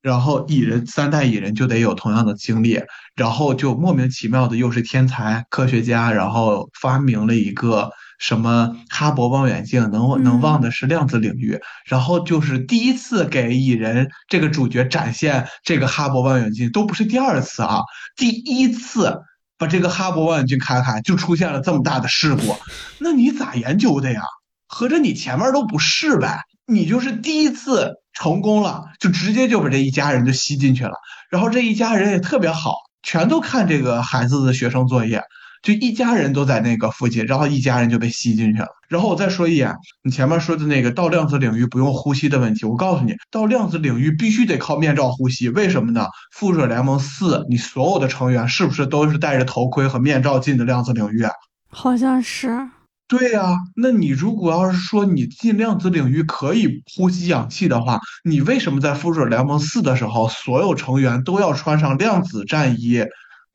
[0.00, 2.80] 然后蚁人三代蚁人就得有同样的经历，
[3.16, 7.90] 然后就莫名其妙的又是天才科学家，然后发明了一个。
[8.18, 17.80] 什么哈勃望远镜能能望的是量子领域，然后就是第一次给蚁人这个主角展现这个哈勃望远镜，都不是第二次啊，
[18.16, 19.20] 第一次
[19.56, 22.56] 把这个哈勃望远镜开开，就出现了这么大的事故，
[22.98, 24.20] 那你咋研究的呀？
[24.66, 26.40] 合着你前面都不是呗？
[26.66, 30.92] 你就是第一次成功了，就直接就把这一家人就吸进去了，
[31.30, 35.22] 然后这一家人也特别好，全都看这个孩子的学生作业。
[35.62, 38.68] 就一家人都在那个附近，然后一家人就被吸进去了。
[38.88, 45.48] 然后我再说一眼，你前面说的那个到量子领域不用呼吸的问题，我告诉你，到量子领域必须得靠面罩呼吸。
[45.50, 46.06] 为什么呢？
[46.32, 51.24] 复仇者联盟四，你所有的成员是不是都是戴着头盔和面罩进的量子领域？
[51.70, 52.68] 好像是。
[53.06, 63.02] 对呀，那你如果要是说你进量子领域可以呼吸氧气的话，你为什么在复仇者联盟四的时候，所有成员都要穿上量子战衣？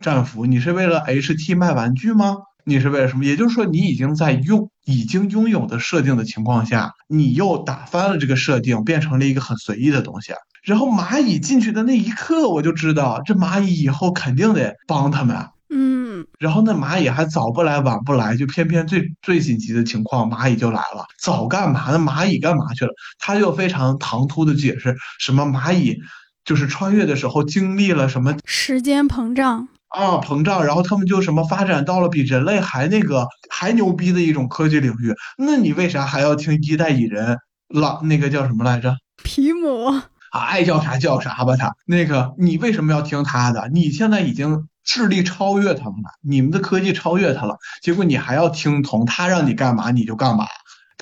[0.03, 2.35] 战俘，你是为了 HT 卖玩具吗？
[2.65, 3.25] 你是为了什么？
[3.25, 10.33] 也就是说，你已经在拥已经拥有的设定的情况下，你又打翻了这个设定，变成了一个很随意的东西。
[10.63, 15.35] 然后蚂蚁进去的那一刻，我就知道这蚂蚁以后肯定得帮他们。
[15.69, 15.93] 嗯。
[16.13, 21.05] 嗯，然后那蚂蚁还早不来晚不来，就偏偏最最紧急的情况，蚂蚁就来了。
[21.19, 21.97] 早干嘛呢？
[21.97, 22.91] 蚂蚁干嘛去了？
[23.17, 25.97] 他又非常唐突的解释，什么蚂蚁
[26.45, 29.67] 就是穿越的时候经历了什么时间膨胀。
[29.93, 35.13] 啊，膨胀，然后他们就什么发展到了比人类还那个还牛逼的一种科技领域。
[35.37, 37.37] 那你为啥还要听一代蚁人
[37.69, 38.97] 老那个叫什么来着？
[39.23, 43.69] 皮姆啊，爱叫啥叫啥吧，他那个你为什么要听他的？
[43.71, 50.47] 你现在已经智力超越他们了，你们的科技超越他了，结果你还要听从他让你干嘛你就干嘛。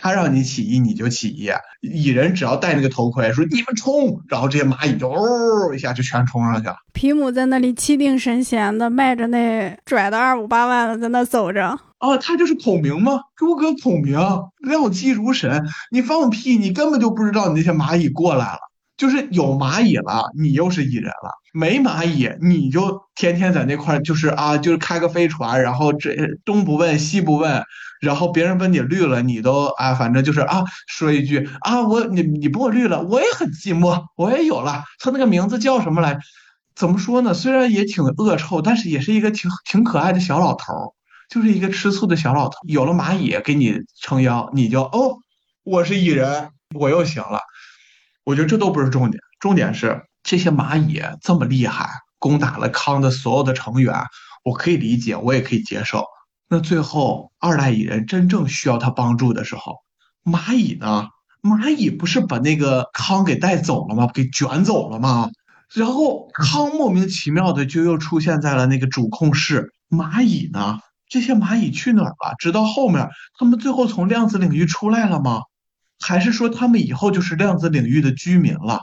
[0.02, 6.76] 他让你起义你就起义，蚁人只要戴那个头盔说你们冲，然后这些蚂蚁就哦一下就全冲上去了。
[6.92, 11.78] 皮姆在那里气定神闲的迈着那拽的二五八万的在那走着。
[12.00, 13.20] 哦，他就是孔明吗？
[13.40, 14.18] 给我个孔明，
[14.58, 15.64] 料机如神。
[15.92, 18.60] 你放屁，你根本就不知道你那些蚂蚁过来了。
[19.02, 27.64] 就是有蚂蚁了，你又是蚁人了；没蚂蚁，你就天天在那块儿就是啊，就是开个飞船，然后这东不问西不问。
[28.00, 34.84] 然后别人问你绿了，你都啊，反正就是啊，说一句啊，我你你把我绿了，我也很寂寞，我也有了。
[35.00, 36.20] 他那个名字叫什么来？
[36.76, 37.34] 怎么说呢？
[37.34, 40.94] 虽然也挺恶臭，但是也是一个挺挺可爱的小老头儿，
[41.28, 42.60] 就是一个吃醋的小老头。
[42.68, 45.18] 有了蚂蚁给你撑腰，你就哦，
[45.64, 47.40] 我是蚁人，我又行了。
[48.24, 53.96] 我觉得这都不是重点，重点是这些蚂蚁这么厉害，攻打了康的所有的成员，
[54.44, 56.06] 我可以理解，我也可以接受。
[56.48, 59.78] 那最后二代蚁人真正需要他帮助的时候，
[60.24, 61.08] 蚂蚁呢？
[61.42, 64.08] 蚂蚁不是把那个康给带走了吗？
[64.14, 65.32] 给卷走了吗？
[65.74, 69.74] 然后康莫名其妙的就又出现在了那个主控室。
[69.90, 70.80] 蚂蚁呢？
[71.10, 72.36] 这些蚂蚁去哪儿了？
[72.38, 75.42] 直到后面他们最后从量子领域出来了吗？
[76.02, 78.82] 还是说他们以后就是量子领域的居民了？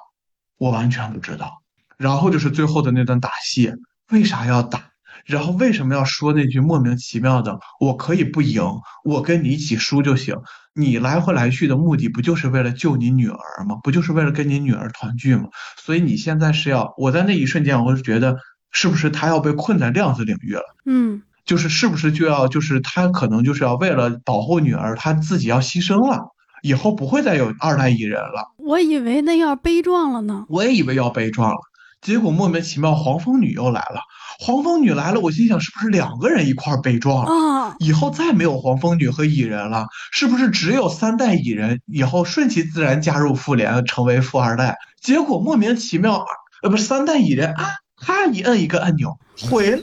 [0.57, 1.62] 我完全不知道。
[1.96, 3.72] 然后就是最后的那段打戏，
[4.11, 4.85] 为啥要打？
[5.26, 8.62] 然后为什么要说那句莫名其妙的“我可以不赢，
[9.04, 10.37] 我跟你一起输就行”？
[10.74, 13.74] 你来回来去的目的不就是为了救你女儿吗？
[13.83, 15.48] 不就是为了跟你女儿团聚吗？
[15.76, 18.37] 所以你现在是要我在那一瞬间，我就觉得
[18.70, 20.62] 是不是他要被困在量子领域了？
[20.87, 26.28] 嗯，就是是不是就要就是他可能就是要为了保护女儿，他自己要牺牲了，
[26.62, 28.53] 以后不会再有二代蚁人了。
[28.57, 31.59] 我以为那要悲壮了呢，我也以为要悲壮了，
[32.01, 34.01] 结果莫名其妙黄蜂女又来了。
[34.40, 37.33] 黄蜂女来了，我心想是不是两个人一块悲壮了？
[37.33, 44.77] 啊，以后再没有黄蜂女和蚁人了，是不是只有三代蚁人以后顺其自然加入复联，成为富二代？
[45.01, 46.25] 结果莫名其妙，
[46.62, 47.66] 呃，不是三代蚁人啊，
[47.97, 49.18] 他一摁一个按钮
[49.51, 49.83] 回了，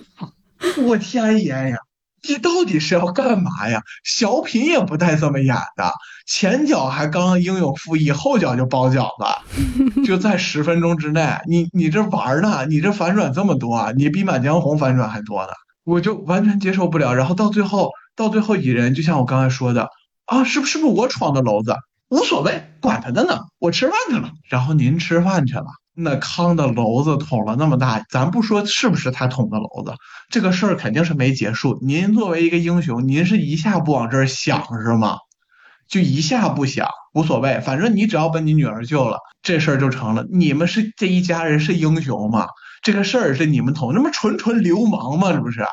[0.86, 1.78] 我天爷呀！
[2.28, 3.82] 你到底是要干嘛呀？
[4.04, 5.94] 小品也不带这么演的，
[6.26, 12.66] 前脚还刚英勇赴义，后脚就包饺子， 就在十分钟之内，你你这玩呢？
[12.68, 15.50] 你这反转这么多，你比《满江红》反转还多呢，
[15.84, 17.14] 我就完全接受不了。
[17.14, 19.90] 然后到最后，到最后蚁人就像我刚才说的
[20.26, 21.76] 啊，是不是不是我闯的娄子？
[22.10, 24.32] 无所谓，管他的呢，我吃饭去了。
[24.48, 25.66] 然后您吃饭去了。
[25.96, 29.96] 那康的篓子捅了那么大，咱不说是不是他捅的篓子，
[30.30, 31.80] 这个事儿肯定是没结束。
[31.82, 35.18] 您作为一个英雄，您是一下不往这儿想是吗？
[35.88, 40.26] 就一下不想，无所谓，反正你只要把你女儿救了，这事儿就成了。
[40.32, 42.48] 你们是这一家人是英雄吗？
[42.82, 45.32] 这个事儿是你们捅，那不纯纯流氓吗？
[45.32, 45.64] 这不是？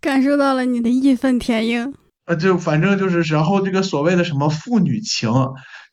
[0.00, 1.94] 感受到了你的义愤填膺。
[2.26, 5.32] 啊，就反正就是，然后这个所谓的什么父女情，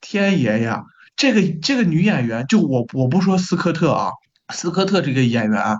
[0.00, 0.84] 天爷呀！
[1.20, 4.10] 这个这个女演员，就我我不说斯科特啊，
[4.54, 5.76] 斯科特这个演员，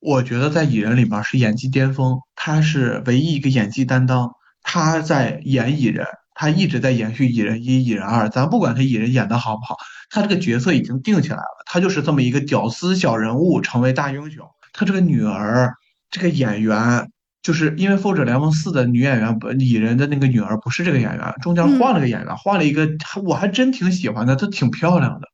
[0.00, 4.32] 我觉得在蚁人里面是演技巅峰，她是唯一一个演技担当。
[4.62, 8.28] 她在演蚁人，她一直在延续蚁人一、蚁人二。
[8.28, 9.78] 咱不管她蚁人演的好不好，
[10.10, 14.46] 她这个角色已经定起来了，她就是这么一个屌丝小人物成为大英雄。
[14.74, 15.72] 她这个女儿，
[16.10, 17.10] 这个演员。
[17.42, 22.88] 就是因为《复仇者联盟四》的女演员不蚁人的那个女儿不是这个演员，中间换了个演员，换了一个，
[23.24, 25.26] 我还真挺喜欢的，她挺漂亮的，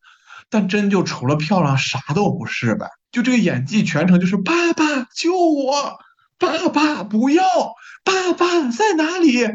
[0.48, 5.98] 但真就除了漂亮啥都不是呗，就这个演技全程就是爸爸救我，
[6.38, 7.44] 爸爸不要，
[8.04, 9.46] 爸爸在哪里？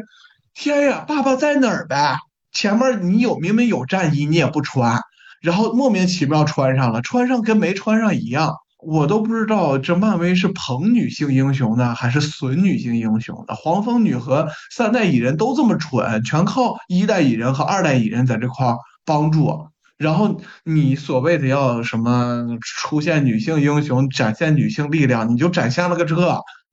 [0.54, 2.16] 天呀，爸爸在哪儿呗？
[2.52, 5.00] 前面你有明明有战衣你也不穿，
[5.42, 8.54] 然后莫名其妙穿上了，穿上跟没穿上一样。
[8.86, 13.54] 我都不知道这漫威是捧女性英雄呢，还是损女性英雄的。
[13.54, 19.68] 黄蜂女和三代蚁人都这么蠢，全靠一代蚁人和二代蚁人在这块儿帮助。
[19.96, 26.16] 然后你所谓的要什么出现女性英雄，展现女性力量，你就展现了个这。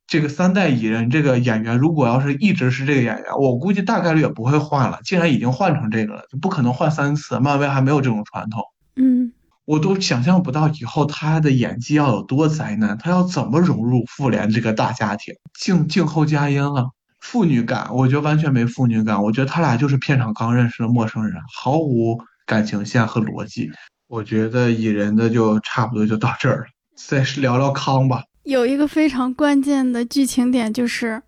[0.07, 4.99] 这个三代蚁人这个演员，如果要是一直是这个演员，我估计大概率也不会换了。
[5.05, 7.39] 既然已经换成这个了，就不可能换三次。
[7.39, 8.61] 漫威还没有这种传统。
[8.97, 9.31] 嗯。
[9.65, 15.33] 我都想象不到以后他的演技要有多灾难，他要怎么融入妇联这个大家庭？
[15.59, 16.89] 静静候佳音了，
[17.19, 23.69] 父女感，我觉得完全没父女感，我觉得他俩就是片场刚认识的陌生人，毫无感情线和逻辑。
[24.07, 28.23] 我觉得蚁人的就差不多就到这儿了，再聊聊康吧。
[28.43, 31.21] 有一个非常关键的剧情点就是，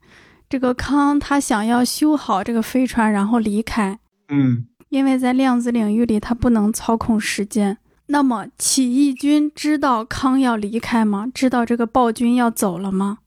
[0.49, 3.99] 这个康他想要修好这个飞船，然后离开。
[4.29, 7.77] 嗯，因为在量子领域里，他不能操控时间。
[8.07, 11.27] 那么起义军知道康要离开吗？
[11.33, 13.19] 知道这个暴君要走了吗？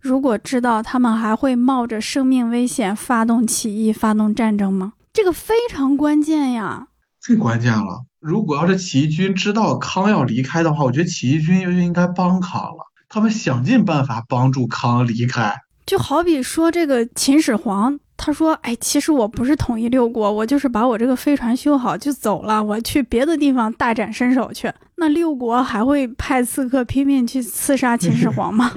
[0.00, 4.92] 如果知道，他们还会冒着生命危险发动起义、发动战争吗？
[5.12, 6.88] 这个非常关键呀！
[7.20, 8.04] 最关键了。
[8.20, 12.92] 如果要是起义军知道康要离开的话，我觉得起义军就应该帮康了。
[13.08, 15.56] 他们想尽办法帮助康离开。
[15.88, 17.98] 就好比说这个秦始皇。
[18.20, 24.70] 他说：“哎，其实我不是统一六国，我就是把我这个飞船修好就走了，我去别的地方大展身手去。
[24.96, 28.72] 那六国还会派刺客拼命去刺杀秦始皇吗？”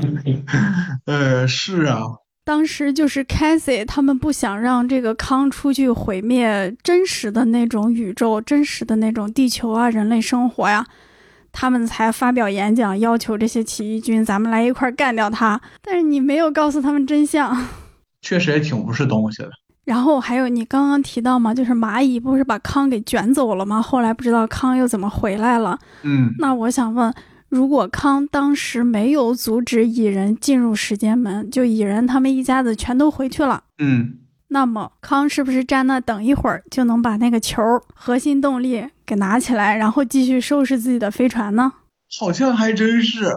[1.05, 2.03] 呃，是啊，
[2.45, 10.85] 当时就是凯西他们不想让这个康出去毁灭真实的那种宇宙、真实的那种地球啊、人类生活呀，
[11.51, 15.59] 他们才发表演讲，要求这些起义军咱们来一块干掉他。
[15.81, 17.55] 但是你没有告诉他们真相。
[18.21, 19.49] 确实也挺不是东西的。
[19.83, 23.81] 然后还有你刚刚提到嘛，就是蚂蚁不是把康给卷走了吗？
[23.81, 25.77] 后来不知道康又怎么回来了。
[26.03, 27.11] 嗯，那我想问，
[27.49, 33.63] 如果康当时没有阻止蚁人进入时间门，就蚁人他们一家子全都回去了。
[33.79, 34.19] 嗯，
[34.53, 37.63] 那么康是不是站那等一会儿就能把那个球
[37.95, 41.71] 核心动力给拿起来，然后继续收拾自己的飞船呢？
[42.19, 43.31] 好像还真是。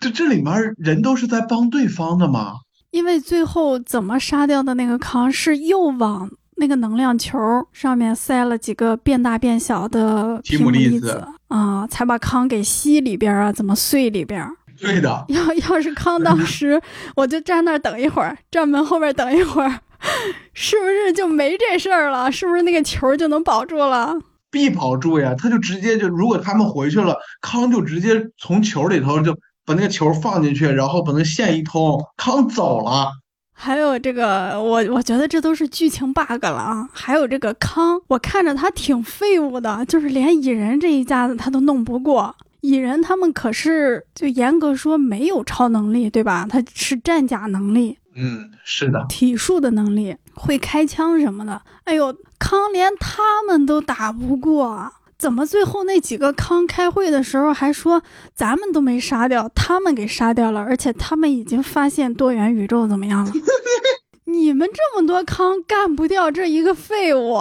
[0.00, 2.54] 这这里面人都是在帮对方的吗？
[2.90, 7.38] 因为最后怎么杀掉的那个康是又往那个能量球
[7.72, 14.48] 上面塞了几个变大变小的提姆粒子啊，才把康给吸里边啊，怎么碎里边？
[14.80, 15.24] 对的。
[15.28, 16.80] 要要是康当时
[17.14, 19.80] 我就站那儿等一会儿，站门后边等一会儿，
[20.54, 22.30] 是不是就没这事儿了？
[22.32, 24.14] 是不是那个球就能保住了？
[24.50, 25.34] 必保住呀！
[25.38, 29.36] 他就直接就，如果他们回去了，康就直接从球里头就。
[29.66, 33.12] 把那个球放进去，然后把那线一通，康走了。
[33.52, 36.88] 还有这个，我我觉得这都是剧情 bug 了啊。
[36.92, 42.34] 还有这个康，我看着他挺废物的，就是连蚁人这一家子他都弄不过。
[42.62, 46.48] 蚁人他们可是就严格说没有超能力，对吧？
[46.50, 51.62] 他是战甲能力，嗯，是的，体术的能力，会开枪什么的。
[51.84, 54.92] 哎呦，康连他们都打不过。
[55.18, 58.02] 怎么最后那几个康开会的时候还说
[58.34, 63.32] 咱们都没杀掉，他们给杀掉了，而且他们已经发现多元宇宙怎么样了？
[64.24, 67.40] 你们这么多康干不掉这一个废物，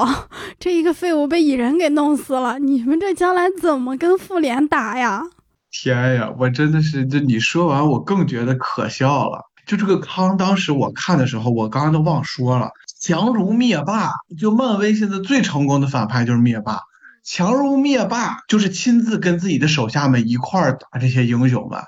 [0.60, 5.24] 这一个废物被蚁人给弄死了，你们这将来怎么跟复联打呀？
[5.72, 9.49] 天呀，我真的是，这你说完我更觉得可笑了。
[9.70, 16.80] 就这个康，当时我看的时候，我刚刚都忘说了，强如灭霸，就漫威现在最成功的反派就是灭霸。
[17.24, 21.84] 强如灭霸，就是亲自跟自己的手下们一块儿打这些英雄们。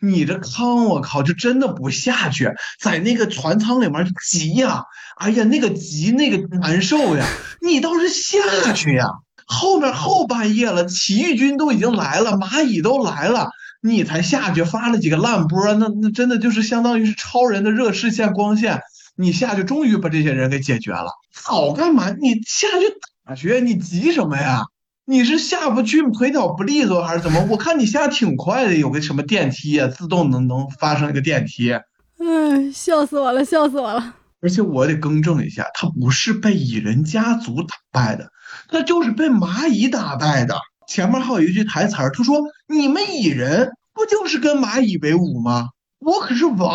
[0.00, 2.50] 你这康，我靠，就真的不下去，
[2.80, 4.82] 在那个船舱里面急呀！
[5.16, 7.24] 哎呀，那个急，那个难受呀！
[7.62, 9.04] 你倒是下去呀！
[9.46, 13.50] 后面后半夜了，起义军都已经来了，蚂蚁都来了，
[13.80, 18.80] 你才下去发了几个烂波，那那真的就是相当于是超人的热视线光线，
[19.16, 21.10] 你下去终于把这些人给解决了。
[21.32, 22.10] 早干嘛？
[22.10, 22.84] 你下去
[23.24, 24.64] 打去，你急什么呀？
[25.06, 27.44] 你是下不去，腿脚不利索还是怎么？
[27.50, 31.72] 我看你下挺快的，有个什么电梯啊，自动能能发生一个电梯。
[31.72, 34.14] 哎，笑死我了，笑死我了！
[34.42, 38.30] 而且我得更正一下，他不是被蚁人家族打败的，
[38.68, 40.54] 他就是被蚂蚁打败的。
[40.90, 45.68] 前面还有一句台词儿，他说：“你们蚁人不就是跟蚂蚁为伍吗？
[46.00, 46.74] 我可是王。”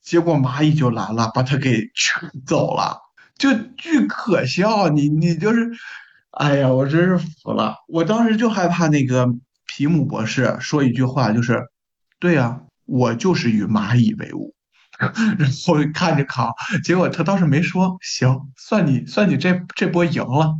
[0.00, 2.98] 结果蚂蚁就来了，把他给卷走了，
[3.36, 4.88] 就巨可笑。
[4.88, 5.72] 你你就是。
[6.30, 7.74] 哎呀，我真是服了！
[7.88, 9.26] 我当时就害怕那个
[9.66, 11.66] 皮姆博士说一句话，就是
[12.20, 14.54] “对呀，我就是与蚂蚁为伍”，
[15.00, 16.54] 然后看着考，
[16.84, 17.96] 结果他倒是没说。
[18.02, 20.54] 行，算你算你这这波赢了。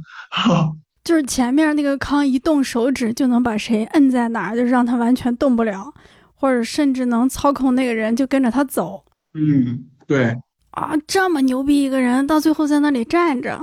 [1.09, 5.91] 就是前面那个康一动手指就能把谁摁在哪儿，就让他完全动不了，
[6.35, 9.03] 或者甚至能操控那个人就跟着他走。
[9.33, 10.37] 嗯，对。
[10.73, 13.59] 啊，这么牛逼一个人，到最后在那里站着。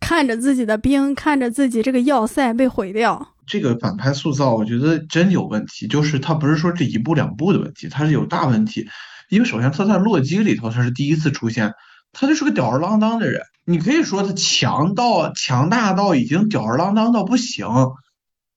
[0.00, 5.86] 看着自己的兵，看着自己这个要塞被毁掉，这个反派塑造我觉得真有问题。
[5.86, 8.88] 就是他不是说这一步两步的问题，他是有大问题。
[9.28, 11.74] 因为首先他在洛基里头他是第一次出现，
[12.12, 13.42] 他就是个吊儿郎当的人。
[13.64, 17.66] 你可以说他强到强大到已经吊儿郎当到不行，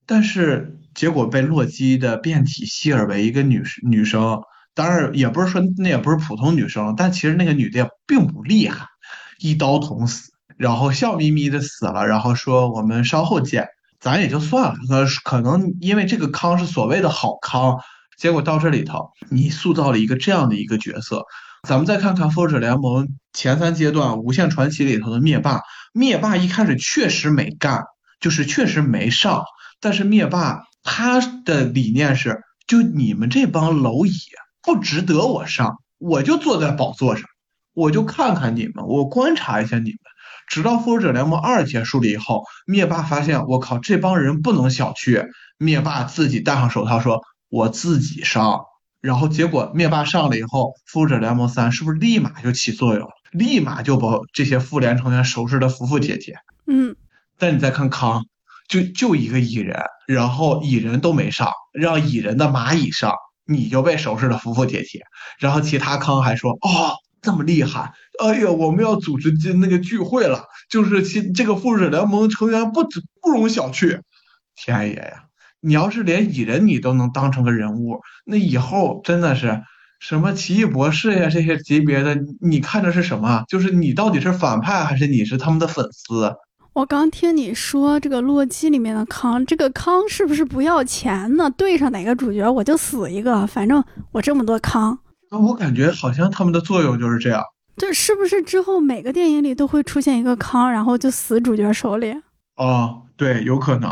[0.06, 4.42] 但是结果被洛基的变体希尔维一个女女生，
[4.74, 8.86] 当然也不是说那也不是普通女生，但其实那个女的也并不厉害，
[9.38, 13.68] 一刀捅死，然后笑眯眯的死了，然后说我们稍后见，
[14.00, 14.76] 咱也就算了。
[14.88, 17.80] 可可能因为这个康是所谓的好康，
[18.18, 21.26] 结果到这里头你塑造了一个这样的一个角色。
[21.68, 25.62] 咱们再看看复仇者联盟前三阶段无限传奇里头的灭霸，
[25.94, 27.84] 灭霸一开始确实没干，
[28.20, 29.44] 就是确实没上，
[29.80, 34.12] 但是灭霸他的理念是，就你们这帮蝼蚁
[34.64, 37.26] 不值得我上，我就坐在宝座上，
[37.76, 39.98] 我就看看你们，我观察一下你们，
[40.48, 45.28] 直到复仇者联盟二结束了以后，灭霸发现我靠这帮人不能小觑，
[45.60, 48.62] 灭霸自己戴上手套说，我自己上。
[49.02, 53.14] 然后结果灭霸上了以后，复仇者联盟三是不是立马就起作用了？
[53.32, 56.36] 立马就把这些复联成员收拾的服服帖帖。
[56.68, 56.96] 嗯，
[57.40, 58.26] 但你再看康，
[58.68, 65.02] 就就一个蚁人，然后蚁人都没上，让蚁人的蚂蚁上，你就被收拾的服服帖帖。
[65.40, 67.94] 然后其他康还说：“哦，这么厉害！
[68.24, 72.84] 哎呀，我们要组织那个聚会了，就是其这个复仇者联盟成员不
[73.22, 74.02] 不容小觑。”
[74.56, 75.24] 天爷呀！
[75.62, 79.62] 你要是连蚁人你都能当成个人物，那以后真的是
[80.00, 83.44] 什么奇异博士呀这些级别的，你看着是什么？
[83.48, 86.34] 就是你到底是反派还是你是他们的粉丝？
[86.74, 91.50] 我刚听你说这个洛基里面的康，这个康是不是不要钱呢？
[91.52, 93.84] 对上哪个主角我就死一个，反正
[94.14, 94.98] 我这么多康。
[95.30, 97.44] 那我感觉好像他们的作用就是这样。
[97.78, 102.16] 这是不是之后每个电影里都会出现一个康，然后就死主角手里？
[102.56, 103.92] 哦，对，有可能。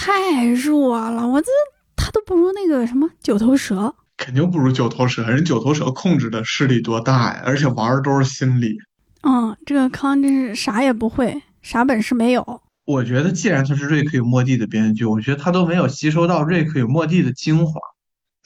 [0.00, 1.48] 太弱了，我这
[1.96, 5.28] 他都不如那个什么九头蛇，肯定不如九头蛇。
[5.28, 7.42] 人九头蛇控制的势力多大呀？
[7.44, 8.78] 而且玩的都是心理。
[9.22, 12.62] 嗯，这个康真是啥也不会，啥本事没有。
[12.84, 17.80] 我觉得，既然他是瑞克与莫蒂的编剧，我觉得他都没有吸收到瑞克与莫蒂的精华。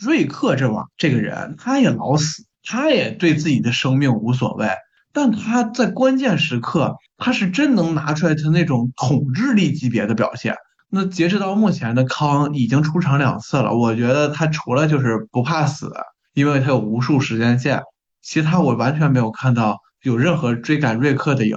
[0.03, 4.69] 瑞克这玩这个人，他也老死，他也对自己的生命无所谓，
[5.13, 10.57] 但他在关键时刻，他是真能拿出来他那种统治力级别的表现。
[10.95, 15.91] 那截止到目前的康已经出场两次了，我觉得他除了就是不怕死，
[16.35, 17.81] 因为他有无数时间线，
[18.21, 21.57] 其他我完全没有看到有任何追赶瑞克的影。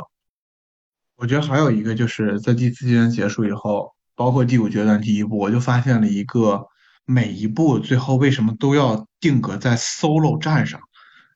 [1.18, 6.68] 我觉得还有一个就是在第四阶段结束以后，包括第五阶段第一部，我就发现了一个
[7.06, 10.80] 每一部最后为什么都要定格在 solo 战上，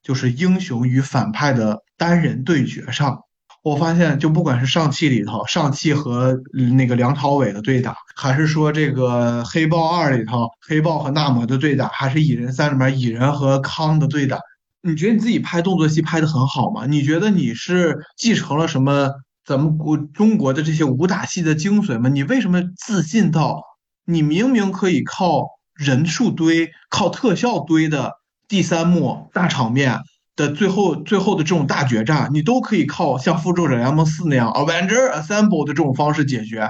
[0.02, 3.26] 就是英雄与反派的单人对决上。
[3.62, 6.40] 我发现，就不管是上汽里头，上汽和
[6.76, 14.40] 那个梁朝伟的对打，还是说这个黑豹二里头，黑豹和纳摩的对打，还是蚁人三里面蚁人和康的对打，
[14.82, 16.86] 你觉得你自己拍动作戏拍的很好吗？
[16.86, 19.12] 你觉得你是继承了什么
[19.46, 22.10] 咱们国中国的这些武打戏的精髓吗？
[22.10, 23.62] 你为什么自信到
[24.06, 25.44] 你明明可以靠
[25.76, 28.14] 人数堆、靠特效堆的
[28.48, 30.00] 第三幕大场面？
[30.40, 36.70] 的最后最后的这种大决战，你都可以靠像复仇者联盟四那样 Avenger Assemble 的这种方式解决。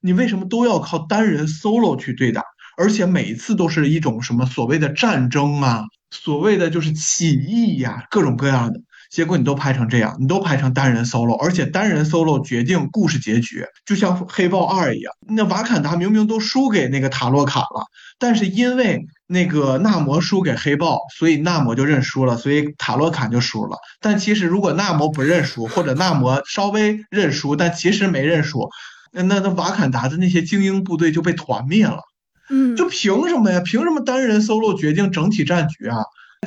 [0.00, 2.42] 你为什么都要靠单人 solo 去对打？
[2.78, 8.80] 而且每一次都是一种什么所谓的战争啊，所谓的就是起义呀，各种各样的。
[9.10, 15.12] 结果你都拍成这样，你都拍成单人 solo，而且单人 solo 决定故事结局，就像黑豹二一样。
[15.28, 17.84] 那瓦坎达明明都输给那个塔洛卡了，
[18.18, 23.76] 但是因为那个纳摩输给黑豹，所以纳摩就认输了，所以塔洛坎就输了。
[24.00, 28.68] 但其实如果纳摩不认输，或者纳摩稍微认输，但其实没认输，
[29.12, 32.00] 那那瓦坎达的那些精英部队就被团灭了。
[32.48, 33.60] 嗯，就凭什么呀？
[33.64, 35.98] 凭什么单人 solo 决定整体战局啊？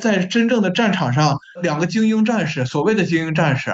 [0.01, 3.71] 在真正的战场上，两个精英战士，所谓的精英战士，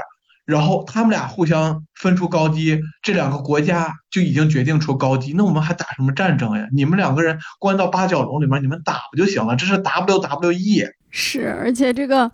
[0.50, 5.32] 然后他们俩互相分出高低，这两个国家就已经决定出高低。
[5.34, 6.68] 那我们还打什么战争呀？
[6.74, 9.56] 你们两个人关到八角笼里面，你们打不就行了？
[9.56, 10.88] 这是 WWE。
[11.12, 12.32] 是，而且这个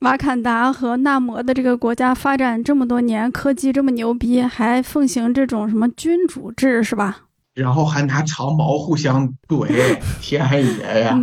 [0.00, 7.22] 瓦坎达和纳摩的这个国家发展这么多年，科技这么牛逼，还奉行这种什么君主制，是吧？
[7.54, 10.46] 然后还拿长矛互相怼，天
[10.78, 11.18] 爷呀！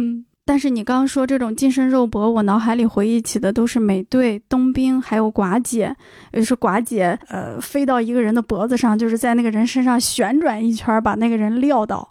[0.47, 5.95] 但是你刚刚说这种近身肉搏，我脑海里回忆起的都是美队、冬兵，还有寡姐。
[6.31, 12.07] 也就是寡姐，呃，飞到一个人的脖子上，就是在那个人身上旋转一圈，把那个人撂倒。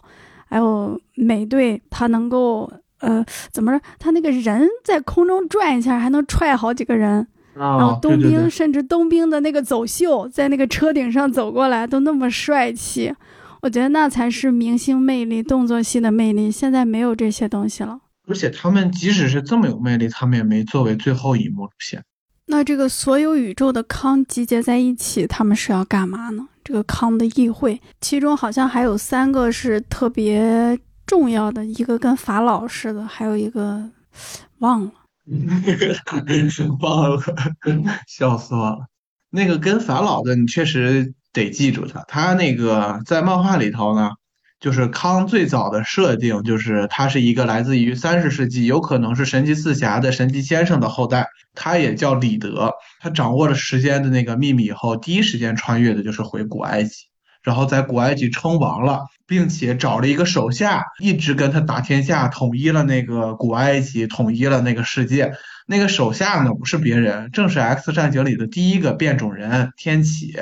[0.47, 2.69] 还有美队，他能够，
[2.99, 3.81] 呃，怎么着？
[3.97, 7.25] 他那个人在空中转一下，还能踹好几个人。
[7.53, 13.15] 然后冬兵，甚至冬兵的那个走秀，在那个车顶上走过来，都那么帅气。
[13.61, 16.51] 我觉得那才是明星魅力，动作戏的魅力。
[16.51, 18.01] 现在没有这些东西了。
[18.27, 22.03] 而且他们即使是这么有魅力，他们也没作为最后一幕出现。
[22.47, 26.47] 那这个所有宇宙的康集结在一起，他们是要干嘛呢？
[26.63, 33.89] 这个康的议会，其中好像还有三个是特别重要的一个跟法老似的，还有一个
[34.59, 34.91] 忘了。
[36.79, 37.21] 忘了，
[38.07, 38.87] 笑死我了。
[39.31, 42.03] 那个跟法老的，你确实得记住他。
[42.07, 44.11] 他那个在漫画里头呢，
[44.59, 51.27] 就是康最早的设定，就是他是一个来自于三十世纪，有可能是神奇四侠的神奇先生的后代。
[51.53, 57.05] 他也叫李德，他掌握了时间的那个秘密以后，第一时间穿越的就是回古埃及。
[57.43, 65.31] 然后在古埃及称王了，并且找了一个手下，一直跟他打天下，统一了那个古埃及，统一了那个世界。
[65.67, 70.35] 那个手下呢，不是别人，正是《X 战警》里的第一个变种人天启。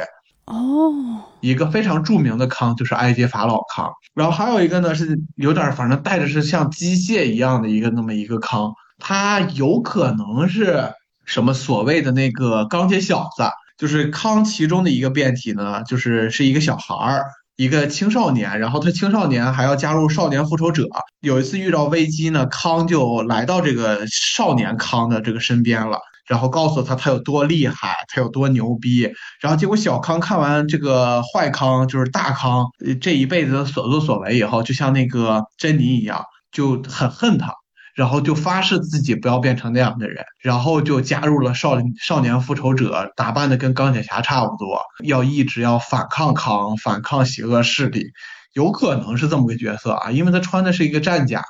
[0.45, 3.91] 哦，一个非常著名的康就是埃及法老康。
[4.13, 10.91] 然后还有一个呢，是有点反正带着是像机械一样的一个那么一个康，他有可能是
[11.25, 13.43] 什么所谓的那个钢铁小子。
[13.75, 17.25] 就是康其中的一个变体呢，就是是一个小孩儿，
[17.55, 20.87] 一个青少年，然后他青少年还要加入少年复仇者。
[21.21, 25.97] 有一次遇到危机呢，康就来到这个少年康的这个身边了，
[26.27, 29.11] 然后告诉他他有多厉害，他有多牛逼。
[29.41, 32.65] 然后结果小康看完这个坏康，就是大康
[33.01, 37.53] 这一辈子的所作所为以后，就像那个珍妮一样，就很恨他。
[37.95, 48.07] 然后就发誓自己不要变成那样的人，然后就加入了少少年复仇者，打扮的跟钢铁侠差不多，要一直要反抗康，反抗邪恶势力，
[48.53, 51.43] 有可能是这么个角色啊，因为他穿的是一个战甲，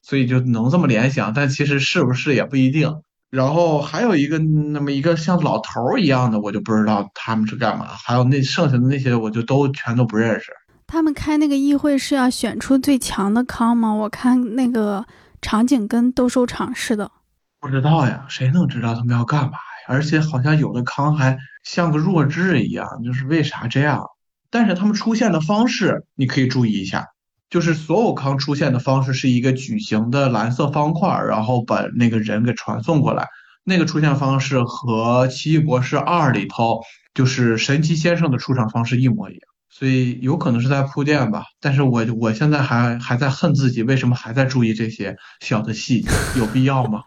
[0.00, 2.94] 所以就能这么联想，但其实是不是也不一定。
[3.30, 7.86] 然后还有一个那么一个像老头儿一样的，我就不知道他们是干嘛。
[7.88, 10.52] 还有那剩下的那些，我就都全都不认识。
[10.86, 13.92] 他们开那个议会是要选出最强的康吗？
[13.92, 15.04] 我看那个。
[15.40, 17.12] 场景跟斗兽场似的，
[17.60, 19.58] 不知道呀，谁能知道他们要干嘛呀？
[19.86, 24.02] 而且好像有的康还像个弱智一样，就是为啥这样？
[24.50, 27.06] 但是他们出现的方式你可以注意一下，
[27.50, 33.26] 就是所有康出现的方式是一个矩形的蓝色方块，然后把那个人给传送过来。
[33.64, 36.80] 那个出现方式和《奇异博士二》里头
[37.14, 39.40] 就是神奇先生的出场方式一模一样。
[39.70, 46.10] 所以有可能是在铺垫吧，但是我我现在还还在恨自己，为什么还在注意这些小的细节？
[46.36, 47.02] 有必要吗？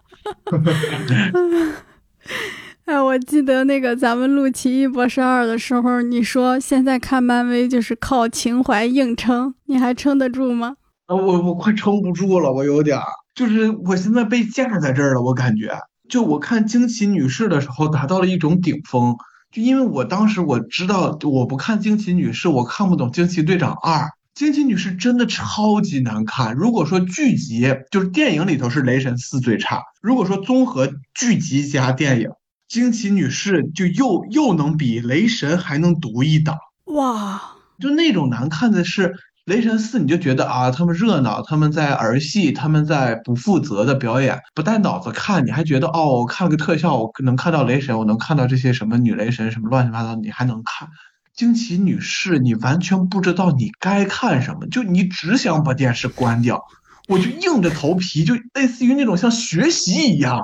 [2.92, 10.76] 哎，我记得那个咱们录《奇异博士二》的时候，你说现在看漫威就是靠情怀硬撑，你还撑得住吗？
[11.06, 15.74] 啊，我我快撑不住了，我有点儿，就是我现在被架在这儿了，我感觉，
[16.10, 19.16] 就我看惊奇女士的时候达到了一种顶峰。
[19.54, 24.10] 就因为我当时我知道我不看惊奇女士，我看不懂惊奇队长二。
[24.36, 26.56] 惊奇女士真的超级难看。
[26.56, 32.30] 如果说剧集就是电影里头是雷神四最差，如果说综合剧集加电影，
[32.72, 36.58] 惊奇女士就又又能比雷神还能独一档。
[36.86, 37.42] 哇，
[37.78, 39.14] 就那种难看的是。
[39.46, 50.88] 雷神四，你就觉得啊，他们热闹，他们在儿戏，他们在不负责的表演，不带脑子看，你还觉得哦，我看个特效，我能看到雷神，我能看到这些什么女雷神什么乱七八糟，你还能看
[51.36, 56.64] 惊奇女士，你完全不知道你该看什么，就你只想把电视关掉，
[57.10, 60.40] 我就硬着头皮，就类似于那种像学习一样，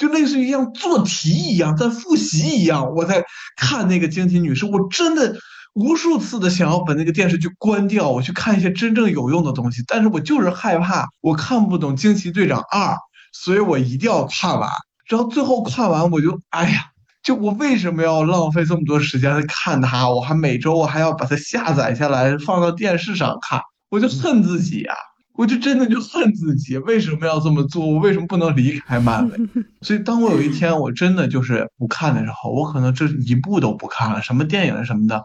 [0.00, 3.22] 就类似于像做题一样，在复习一样，我在
[3.56, 5.36] 看那个惊奇女士，我真的。
[5.74, 12.94] 无数次的想要把那个电视剧关掉，我去看一些真正有用的东西，但是我就是害怕我看不懂《惊奇队长二》，
[13.32, 14.68] 所以我一定要看完。
[15.06, 16.86] 然后最后看完，我就哎呀，
[17.22, 20.10] 就我为什么要浪费这么多时间看它？
[20.10, 24.92] 我还每周我还要把它下载下来放到电视上看，我就恨自己呀！
[25.34, 27.86] 我就真的就恨自己，为什么要这么做？
[27.86, 29.36] 我为什么不能离开漫威？
[29.80, 35.22] 所以当我有一天我真的就是不看的时候，我可能这一部都不看了，什么电影什么的。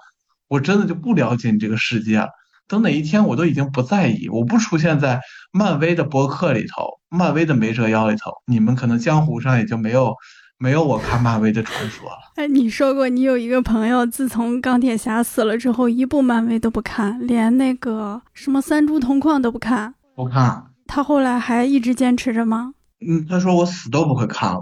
[0.48, 2.30] 我真的就不了解你这个世界了。
[2.68, 5.20] 等哪一天我都已经不在意，我不出现在
[5.52, 10.16] 漫威的博客里头，漫威的没折腰里头，你们可能江湖上也就没有
[10.58, 12.18] 没有我看漫威的传说了。
[12.36, 19.94] 哎，你说过你有一个朋友，自从钢铁侠死了之后，一部漫威都不看，连那个什么三株同框都不看。
[20.16, 20.66] 不看。
[20.88, 22.74] 他后来还一直坚持着吗？
[23.06, 24.62] 嗯，他说我死都不会看了。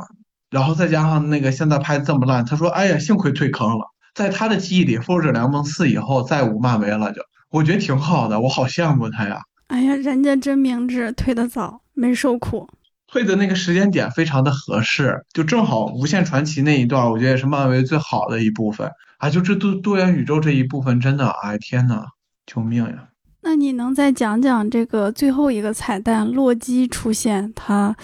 [0.49, 3.85] 然后再加上那个现在拍这么烂，他说哎呀，幸亏退坑了。
[4.15, 9.41] 在他的记忆里，《复仇者联盟四》以后再无漫威了，就我觉得挺好的，我好羡慕他呀！
[9.67, 12.67] 哎呀，人家真明智，退的早，没受苦，
[13.13, 18.89] 退的那个时间点非常的合适，就正好《无限传奇》那一段，我觉得也是漫威最好的一部分
[19.19, 19.29] 啊！
[19.29, 22.05] 就这多多元宇宙这一部分，真的，哎天呐，
[22.47, 23.09] 救命呀！
[23.41, 27.95] 那你能再讲讲这个最后一个彩蛋，洛基出现，他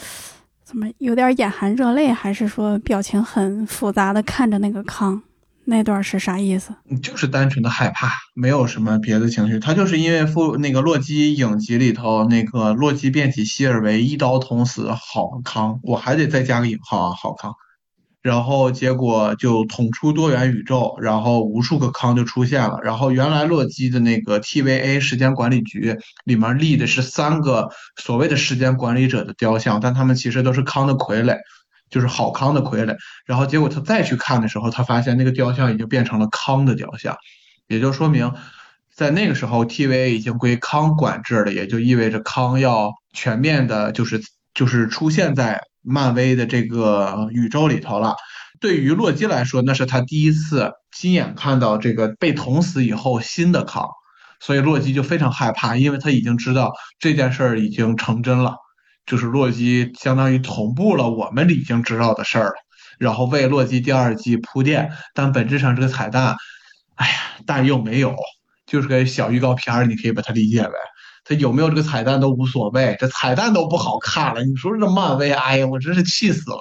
[0.64, 5.20] 怎么有点眼含热泪，还是说表情很复杂的看着那个康？
[5.70, 6.74] 那段是啥意思？
[7.02, 9.60] 就是单纯的害怕，没有什么别的情绪。
[9.60, 17.54] 他就是因为复那个洛基影集里头那个洛基变体希尔维一刀捅死郝康，我还得再加个引号啊，郝康。
[18.22, 22.80] 然后结果就捅出多元宇宙，然后无数个康就出现了。
[22.84, 31.38] 然后原来洛基的那个 TVA 时间管理局里面立的是三个所谓的时间管理者的雕像，但他们其实都是康的傀儡，
[31.90, 32.96] 就是好康的傀儡。
[33.26, 37.16] 然后结果他再去看的时候，他发现那个雕像已经变成了康的雕像，
[37.68, 38.34] 也就说明
[38.94, 44.22] 在那个时候 TVA 已经归康管制了，也就意味着康要全面的，就是
[44.54, 45.62] 就是出现在。
[45.82, 48.18] 漫威的这个宇宙里头了。
[48.60, 53.88] 对于洛基来说，那是他第一次亲眼看到这个被捅死以后新的康，
[54.42, 58.58] 所以洛基就非常害怕，因为他已经知道这件事儿已经成真了，
[59.10, 62.54] 就是洛基相当于同步了我们已经知道的事儿了，
[63.00, 64.92] 然后为洛基第二季铺垫。
[65.16, 66.38] 但本质上这个彩蛋，
[66.94, 67.14] 哎呀，
[67.48, 68.16] 但又没有，
[68.68, 70.74] 就是个小预告片儿，你可以把它理解为。
[71.26, 74.44] 他有没有这个彩蛋都无所谓，这彩蛋都不好看了。
[74.44, 76.60] 你说这漫威，哎呀，我真是气死了。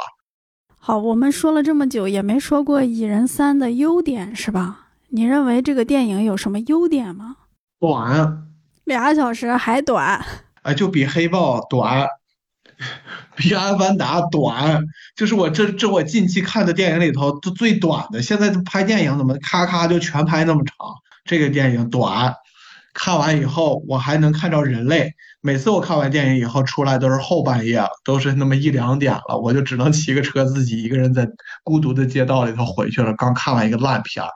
[0.78, 4.86] 好，我们说了这么久，也没说过《蚁人三》的优点是吧？
[5.10, 7.36] 你认为这个电影有什么优点吗？
[7.78, 8.46] 短，
[8.84, 10.24] 俩小时还短。
[10.62, 12.06] 哎，就比黑豹短，
[13.36, 14.82] 比阿凡达短，
[15.16, 18.22] 就是我这这我近期看的电影里头都最短的。
[18.22, 20.74] 现在拍电影怎么咔咔就全拍那么长？
[21.24, 22.34] 这个电影短。
[22.94, 25.12] 看完以后，我还能看着人类。
[25.40, 31.28] 每次我看完电影以后出来都是后半夜，都是那么一两点了，我就只能骑个车自己一个人在
[31.62, 33.14] 孤独的街道里头回去了。
[33.14, 34.30] 刚看完一个烂片儿，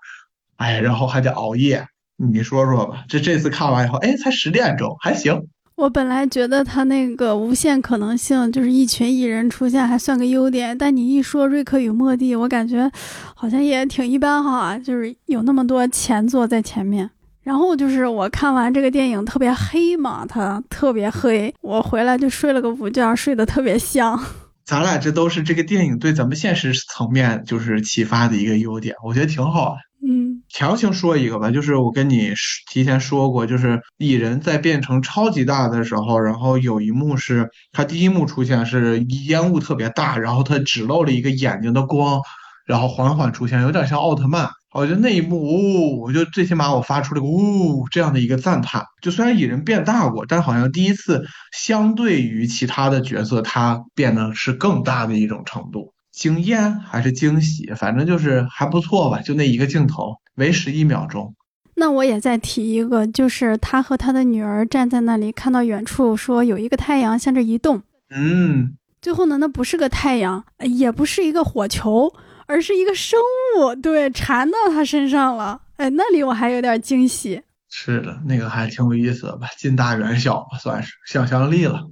[0.59, 1.85] 哎，然后还得熬夜。
[2.17, 5.49] 你说说吧，这这次看完以后，哎，才十点钟，还行。
[5.75, 12.91] 我本来觉得他那个无限可能性，就是一群艺人出现还算个优点，但你一说瑞克与莫蒂，我感觉
[13.35, 17.11] 好像也挺一般哈，就是有那么多前作在前面。
[17.43, 24.17] 然后就是我看完这个电影特别黑嘛，它特别黑，我回来就睡了个午觉，睡得特别香。
[24.65, 29.77] 咱俩这都是这个电影对咱们现实层面就是启发的一个优点，我觉得挺好的。
[30.05, 32.33] 嗯，强行说一个吧，就是我跟你
[32.73, 38.99] 提前说过，就是蚁人在变成超级大的时候，然后有一幕是他第一幕出现是
[39.29, 42.21] 烟雾特别大，然后他只露了一个眼睛的光，
[42.67, 44.49] 然后缓缓出现，有点像奥特曼。
[44.75, 48.83] 我觉得那一幕，呜，我就最起码我发出了个呜这样的一个赞叹。
[49.03, 51.23] 就虽然蚁人变大过，但好像第一次
[51.53, 55.92] 相对于其他的角色，他变得是更大的一种程度。
[56.13, 59.21] 惊艳还是惊喜，反正就是还不错吧。
[59.21, 61.35] 就那一个镜头，为时一秒钟。
[61.75, 67.83] 那我也再提一个，就是他和他的女儿站在那里，看到远处说有一个太阳向这移动。
[68.15, 68.77] 嗯。
[69.01, 72.13] 最后呢，那不是个太阳，也不是一个火球。
[72.47, 73.19] 而是一个生
[73.57, 75.59] 物，对，缠到他身上了。
[75.77, 77.41] 哎，那里我还有点惊喜。
[77.71, 79.47] 是的，那个还挺有意思的吧？
[79.57, 81.89] 近大远小吧，算是想象力了。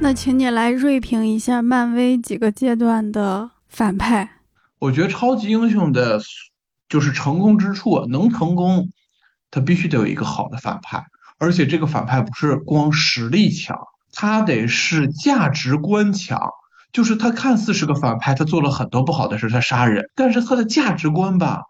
[0.00, 4.30] 那请你来锐评一下漫威几个阶段的反派。
[4.78, 6.20] 我觉得超级英雄的，
[6.88, 8.90] 就是成功之处，能成功，
[9.50, 11.04] 他必须得有一个好的反派，
[11.38, 13.76] 而且这个反派不是光实力强。
[14.12, 16.40] 他得是价值观强，
[16.92, 21.64] 就是他看似是个反派，他做了很多不好的事，他杀人，但是他的价值观吧，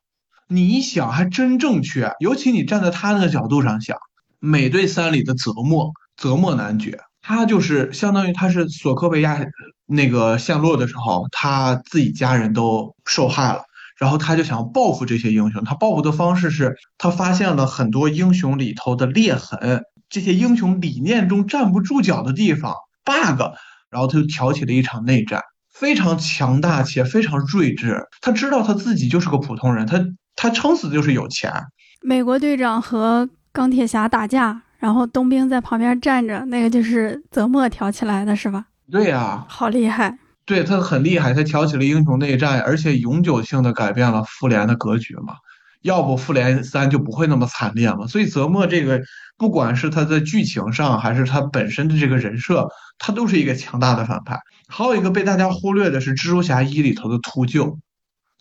[0.46, 2.12] 你一想还真正确。
[2.20, 3.96] 尤其你站在他那个角度上想，
[4.38, 9.38] 美队三里的泽莫，泽莫男爵，他就是相当于他是索科维亚
[9.84, 13.64] 那个陷落的时候，他自己家人都受害了，
[13.98, 15.62] 然后他就想报复这些英雄。
[15.62, 19.82] 他报复的方式是他发现了很多英雄里头的裂痕。
[20.08, 22.72] 这些英雄理念中站不住脚的地方
[23.04, 23.42] bug，
[23.90, 28.04] 然后他就挑起了一场内战，非常强大且非常睿智。
[28.22, 30.02] 他知道他自己就是个普通人，他
[30.34, 31.52] 他撑死就是有钱。
[32.00, 38.64] 美国队长和钢铁侠打架，然后冬兵在旁边站着，那个就是泽莫挑起来的，是吧？
[38.90, 40.18] 对呀，好厉害。
[40.46, 45.34] 对他很厉害，他挑起了英雄内战，而且永久性的改变了复联的格局嘛。
[45.82, 48.06] 要不复联三就不会那么惨烈嘛。
[48.06, 49.00] 所以泽莫这个。
[49.40, 52.66] 不管是他在剧情上，还是他本身的这个人设，
[52.98, 54.40] 他都是一个强大的反派。
[54.66, 57.76] 还有一个被大家忽略的是《蜘蛛侠一》里头的秃鹫，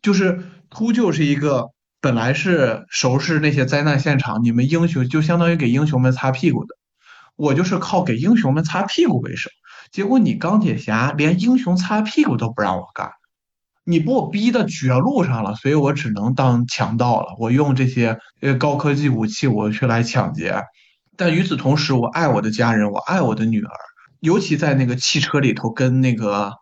[0.02, 1.68] 就是秃鹫是一个
[2.00, 6.76] 本来是收拾那些灾难现场，你们英雄就相当于给英雄们擦屁股的，
[7.36, 9.52] 我就是靠给英雄们擦屁股为生。
[9.92, 13.12] 结果你钢铁侠连英雄擦屁股都不让我干，
[13.84, 17.36] 你把我逼到绝路上了，所以我只能当强盗了。
[17.40, 20.64] 我用这些呃高科技武器，我去来抢劫。
[21.16, 23.72] 但与此同时，我爱我的家人，我爱我的女儿，
[24.20, 26.54] 尤其在那个汽车里头跟那个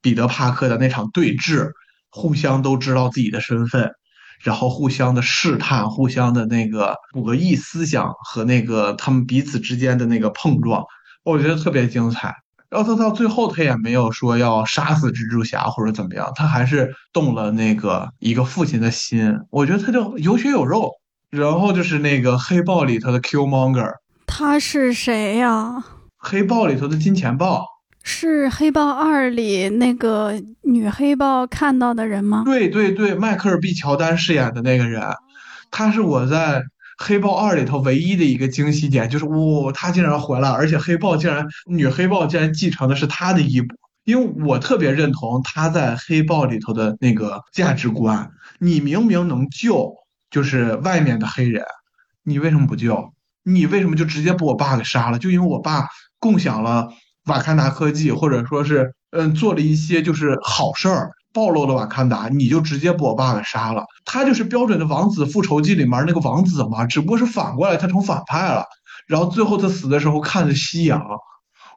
[0.00, 1.70] 彼得·帕克的那场对峙，
[2.10, 3.92] 互相都知道自己的身份，
[4.40, 10.84] 然后互相的试探，互相的那个博弈思想和那个他们彼此之间的那个碰撞，
[11.22, 12.34] 我觉得特别精彩。
[12.68, 19.36] 然后他到最后，他也没有说要杀死蜘蛛侠或者怎么样，他还是动了那个一个父亲的心。
[19.50, 20.90] 我觉得他就有血有肉。
[21.30, 23.92] 然后就是那个黑豹里头的 Killmonger，
[24.26, 25.80] 他是谁呀？
[26.18, 27.64] 黑豹里头的金钱豹，
[28.02, 32.42] 是黑豹二里那个女黑豹看到的人吗？
[32.44, 35.02] 对对对，迈克尔 ·B· 乔丹饰演的那个人，
[35.70, 36.62] 他是我在
[36.98, 49.94] 黑豹二里头唯一的一个惊喜点，就是哇，他竟然回来，而且黑豹竟然女黑豹竟然继承的是他的衣钵，因为我特别认同他在黑豹里头的那个价值观，你明明能救。
[50.30, 51.64] 就是外面的黑人，
[52.22, 53.12] 你为什么不救？
[53.42, 55.18] 你为什么就直接把我爸给杀了？
[55.18, 55.88] 就因为我爸
[56.20, 56.88] 共享了
[57.26, 63.84] 瓦坎达科技，或者说是嗯做了一些就是好事儿，暴露了瓦坎达，你就直接把我爸给杀了？
[64.04, 68.64] 他就是标准的王子复仇记里面那个王子嘛，只不过是反过来他成反派了。
[69.06, 71.04] 然后最后他死的时候看着夕阳，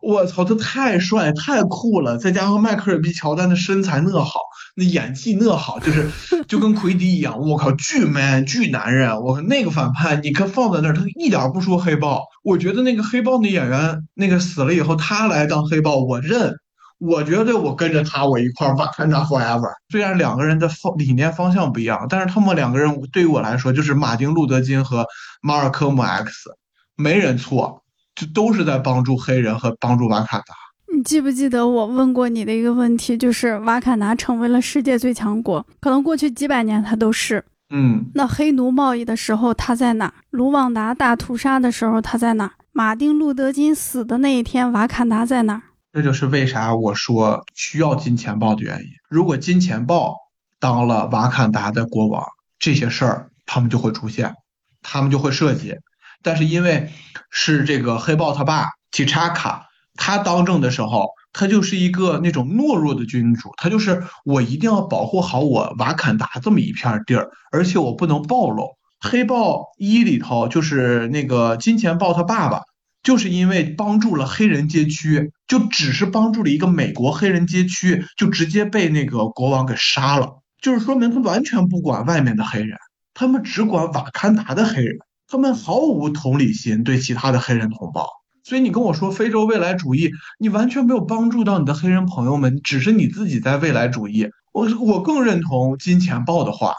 [0.03, 4.39] 我操，他太帅太酷了，再加上迈克尔比乔丹的身材那好。
[4.75, 6.09] 那演技那好，就是
[6.47, 12.25] 就跟奎迪一样，我靠，巨 man 巨男人，我靠那个反派，你可放在那儿，他一点不说黑豹。
[12.43, 16.53] 我觉得那个黑豹那演员那个死了以后，他来当黑豹，我认。
[16.99, 19.71] 我觉得我跟着他，我一块儿把全场 forever。
[19.89, 25.05] 虽然两个人的方理念方向不一样，但是他们两个人对于我来说，就是马丁路德金和
[25.41, 26.49] 马尔科姆 X，
[26.95, 27.82] 没人错，
[28.15, 30.53] 就都是在帮助黑人和帮助瓦坎达。
[30.95, 37.43] 你记不记得我问过你的一个问题，就是瓦坎达成为了世界最强国，可能过去几百年它都是。
[37.73, 40.13] 嗯，那黑奴贸易的时候它在哪？
[40.29, 42.51] 卢旺达大屠杀的时候它在哪？
[42.71, 45.61] 马丁路德金死的那一天瓦坎达在哪？
[45.91, 48.85] 这就是为啥我说需要金钱豹的原因。
[49.09, 50.15] 如果金钱豹
[50.59, 52.23] 当了瓦坎达的国王，
[52.59, 54.35] 这些事儿他们就会出现，
[54.83, 55.75] 他们就会设计。
[56.23, 56.89] 但是因为
[57.29, 59.67] 是这个黑豹他爸提查卡。
[59.95, 68.69] 他当政的时候，他就是一个那种懦弱的君主，他就是我一定要保护好我瓦坎达这么一片地儿，而且我不能暴露。
[68.99, 72.61] 黑豹一里头就是那个金钱豹他爸爸，
[73.03, 82.79] 就是因为帮助了黑人街区，就只是帮助了一个美国黑人街区，就直接被那个国王给杀了，就是说明他完全不管外面的黑人，
[83.13, 84.97] 他们只管瓦坎达的黑人，
[85.33, 88.07] 他们毫无同理心对其他的黑人同胞。
[88.43, 94.29] 所以你跟我说非洲未来主义，你完全没有帮助到你的黑人朋友们，只是你自己在未来主义。
[94.51, 96.75] 我我更认同金钱豹的话，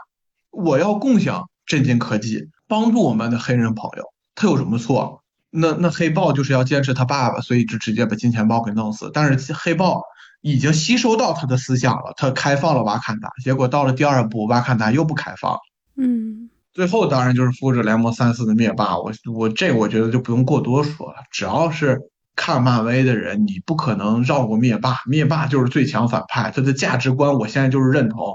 [0.52, 4.05] 我要共享震惊科技，帮助我们的黑人朋友。
[4.36, 5.24] 他有什么错？
[5.50, 9.11] 那那黑豹就是要坚持他爸爸，所以就直接把金钱豹给弄死。
[9.12, 10.02] 但是黑豹
[10.42, 15.59] 已经吸收到他的思想了，他开放了瓦坎达，结果到了第二步，瓦坎达又不开放。
[15.96, 16.43] 嗯。
[16.75, 21.14] 最后当然就是复仇者联盟三四的灭霸，我我这我觉得就不用过多说了。
[21.31, 22.01] 只要是
[22.35, 28.35] 看漫威的人，你不可能绕过灭霸，灭霸就是最强反派，他的价值观我现在就是认同。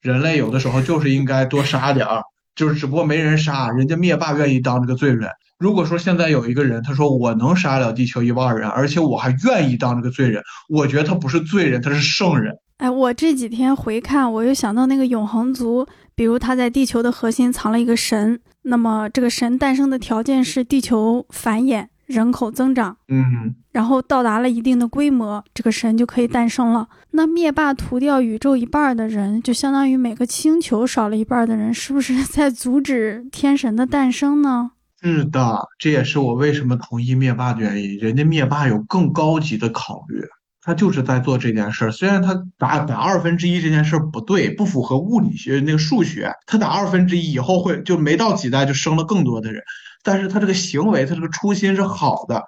[0.00, 2.22] 人类有的时候就是应该多杀点儿，
[2.54, 5.28] 就是只不过没人杀，人家灭霸愿意当这个罪人。
[5.58, 12.54] 如果说现在有一个人，他说我能杀了地球一万人，而且我还愿意当这个罪人，我觉得他不是罪人，他是圣人。
[12.78, 15.86] 哎，我这几天回看，我又想到那个永恒族。
[16.20, 26.86] 比如他在地球的核心藏了一个神，那么这个神诞生的条件是地球繁衍、人口增长，嗯，然后到达了一定的规模，这个神就可以诞生了。
[27.12, 34.72] 那灭霸屠掉宇宙一半的人，就相当于每个星球少了一半的人，是不是在阻止天神的诞生呢？
[35.00, 37.96] 是的，这也是我为什么同意灭霸的原因。
[37.96, 40.22] 人家灭霸有更高级的考虑。
[40.62, 49.62] 他就是在做这件事，虽然他打打二分之一这件事不对，不符合物理学那个数学，他打二分之一以后会就没到几代就生了更多的人，
[50.02, 52.42] 但是他这个行为，他这个初心是好的。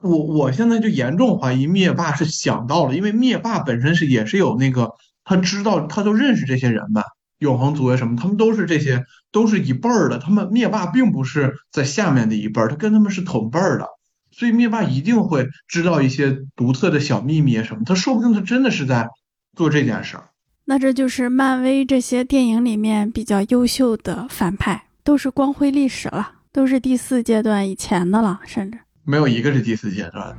[0.00, 4.90] 我我现在就严重怀疑灭霸是想到了，因为灭霸本身是也是有那个
[5.24, 7.02] 他知道他就认识这些人吧，
[7.38, 13.88] 永恒族啊什么，他们都是这些都是一辈儿的，他们灭霸并不是在下面的一辈儿，他跟他们是同辈儿的。
[14.38, 19.08] 所以灭霸一定会知道一些独特的小秘密啊什么，他说不定他真的是在
[19.56, 20.24] 做这件事儿。
[20.66, 30.36] 那这就是漫威这些电影里面比较优秀的反派，都是光辉历史了，都是第四阶段以前的了，甚至没有一个是第四阶段。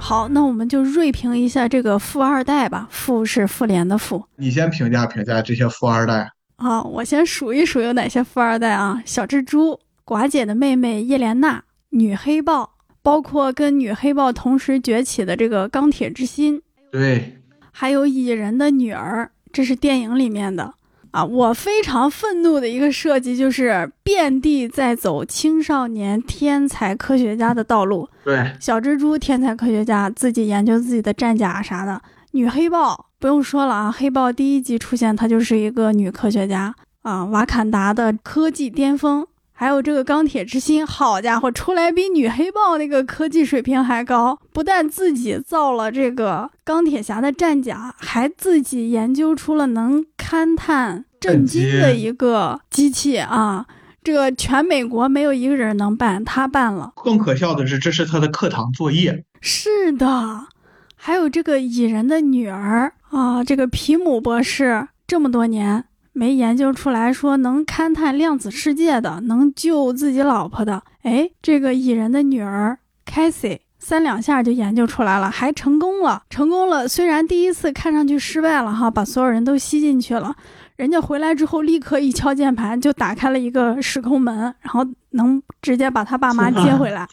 [0.00, 4.24] 好，那我们就锐评一下这个富二代吧，富是复联的富。
[4.34, 6.32] 你先评价评价这些富二代。
[6.60, 9.02] 啊，我先数一数有哪些富二代啊？
[9.06, 16.60] 小蜘蛛、寡姐的妹妹叶莲娜、女黑豹、包括跟女黑豹同时崛起的这个钢铁之心，
[16.92, 17.38] 对，
[17.72, 20.74] 还有蚁人的女儿，这是电影里面的
[21.12, 21.24] 啊。
[21.24, 28.06] 我非常愤怒的一个设计就是遍地在走青少年天才科学家的道路。
[28.22, 32.02] 对，小蜘蛛天才科学家自己研究自己的战甲啥的，
[32.32, 39.26] 女黑豹不用说了啊，黑豹第一集出现，她就是一个女科学家啊，瓦坎达的科技巅峰。
[39.52, 44.38] 还有这个钢铁之心，好家伙，出来比女黑豹那个科技水平还高。
[44.54, 53.66] 不但自己造了这个钢铁侠的战甲，还自己研究出了能勘探震惊的一个机器啊！
[54.02, 56.92] 这个全美国没有一个人能办，他办了。
[56.96, 59.26] 更可笑的是，这是他的课堂作业。
[59.42, 60.46] 是的，
[61.02, 65.84] 还有这个蚁人的女儿啊，这个皮姆博士这么多年。
[66.12, 70.82] 没研究出来说能勘探量子世界的，能救自己老婆的。
[71.02, 76.86] 哎，这个蚁人的女儿 Cassie 三两下就研究出来了，还成功了，成功了。
[76.86, 80.34] 虽然第一次看上去失败了哈，把所有人都吸进去了。
[80.76, 87.06] 人家回来之后，立刻一敲键盘就打开了一个时空门，然后能直接把他爸妈接回来。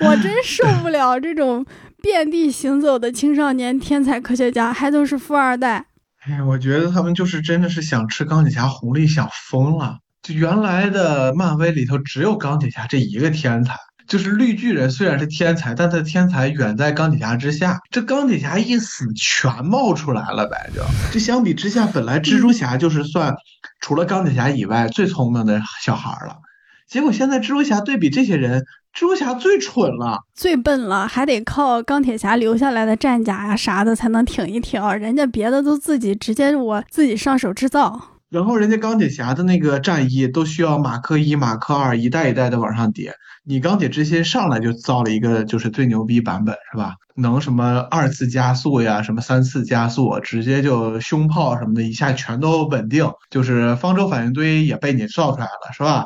[0.00, 1.64] 我真受不了这种
[2.00, 5.86] 遍地行走的青少年天才科学家，还都是富二代。
[6.20, 9.98] 哎，我觉得他们就是真的是想吃钢铁侠红利想疯了。
[10.22, 13.74] 就原来的漫威里头只有钢铁侠这一个天才，
[14.06, 17.80] 就是绿巨人虽然是天才，但他的天才远在钢铁侠之下。
[17.90, 20.82] 这钢铁侠一死，全冒出来了呗，就
[21.12, 23.34] 这相比之下，本来蜘蛛侠就是算
[23.80, 26.36] 除了钢铁侠以外最聪明的小孩了，
[26.88, 28.64] 结果现在蜘蛛侠对比这些人。
[28.94, 34.82] 蜘蛛侠最蠢了，最笨了，还得靠钢铁侠留下来的战甲呀啥的才能挺一挺。
[34.94, 38.00] 人家别的都自己直接我自己上手制造。
[38.28, 43.14] 然后人家钢铁侠的那个战衣都需要马克一、马克二一代一代的往上叠，
[43.44, 46.94] 你钢铁之心上来就造了一个就是最牛逼版本是吧？
[47.14, 56.04] 能什么二次加速呀，什么三次加速，直接就胸炮什么的一下全都稳定，就是方舟反应堆也被你造出来了是吧？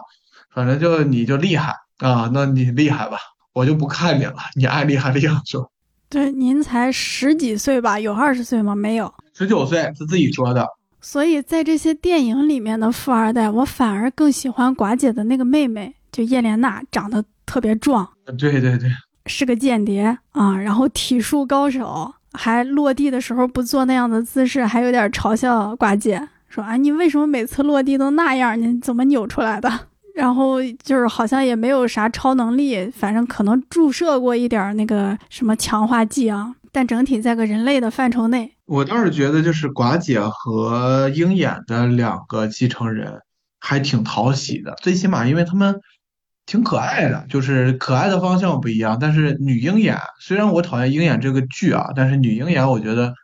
[0.54, 1.74] 反正就你就厉害。
[2.02, 3.16] 啊，那你厉害吧？
[3.54, 5.70] 我就不看你了，你爱厉害厉害就。
[6.08, 7.98] 对，您才十几岁吧？
[7.98, 8.74] 有二十岁吗？
[8.74, 10.66] 没有，十九岁是自己说的。
[11.00, 18.08] 所以在这些电影里面的富二代，我反而更喜欢寡姐的那个妹妹，就叶莲娜，长得特别壮。
[18.38, 18.90] 对对对，
[19.26, 28.60] 是个间谍啊，然后体术高手，还落地的时候不做那样的姿势，还有点嘲笑寡姐，说啊，你为什么每次落地都那样？
[28.60, 29.88] 你怎么扭出来的？
[30.14, 38.52] 然后就是好像也没有啥超能力，反正可能注射过一点那个什么强化剂啊，但整体在个人类的范畴内。
[38.66, 43.20] 我倒是觉得就是寡姐和鹰眼的两个继承人
[43.58, 45.80] 还挺讨喜的，最起码因为他们
[46.44, 48.98] 挺可爱的，就是可爱的方向不一样。
[49.00, 53.14] 但是女鹰眼虽然我讨厌鹰眼这个剧啊，但是女鹰眼我觉得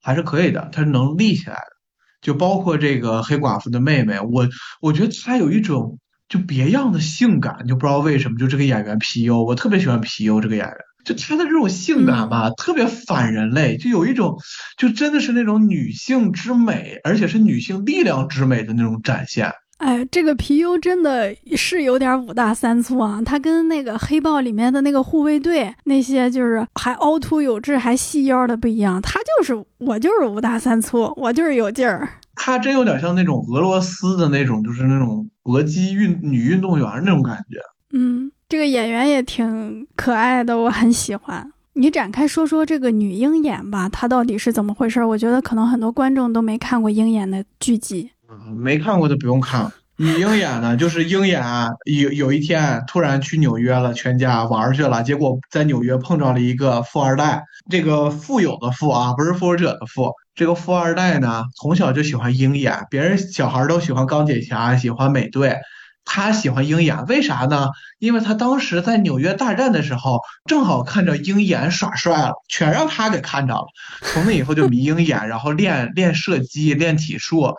[0.00, 1.76] 还是可以的，她是能立起来的。
[2.20, 4.48] 就包括这个黑寡妇的妹妹，我
[4.80, 5.98] 我觉得她有一种。
[6.32, 10.74] 就别样的性感，就不知道为什么，就这个演员皮尤，我特别喜欢皮尤这个演员，
[11.04, 14.38] 就他的这种性感吧，特别反人类，就有一种，
[14.78, 19.52] 就真的是那种女性之美，而且是女性力量之美的那种展现。
[19.76, 32.08] 哎，这个皮尤真的是有点五大三粗啊，他跟那个黑豹里面的那个护卫队那些就是还凹凸有致还细腰的不一样，他就是我就是五大三粗，我就是有劲儿。
[32.36, 37.58] 他真有点像那种俄罗斯的那种，就是那种搏击运女运动员那种感觉。
[37.92, 41.52] 嗯，这个演员也挺可爱的，我很喜欢。
[41.74, 45.02] 你展开说说这个女鹰眼吧，她到底是怎么回事？
[45.02, 48.10] 我觉得可能很多观众都没看过鹰眼的剧集。
[48.56, 49.70] 没看过的不用看。
[49.96, 51.44] 女鹰眼呢，就是鹰眼
[51.84, 60.10] 有有一天突然去纽约了，全家玩去了，结果在纽约碰着了一个富二代，这个富有的富啊，不是富者的富。
[60.34, 65.58] 这个富二代呢，从小就喜欢鹰眼，别人小孩都喜欢钢铁侠，喜欢美队，
[66.06, 67.68] 他喜欢鹰眼，为啥呢？
[67.98, 73.66] 因为他当时在纽约大战的时候，正好看着鹰眼耍帅了，全让他给看着了。
[74.00, 77.54] 从那以后就迷鹰眼，然后练练射击，练体术，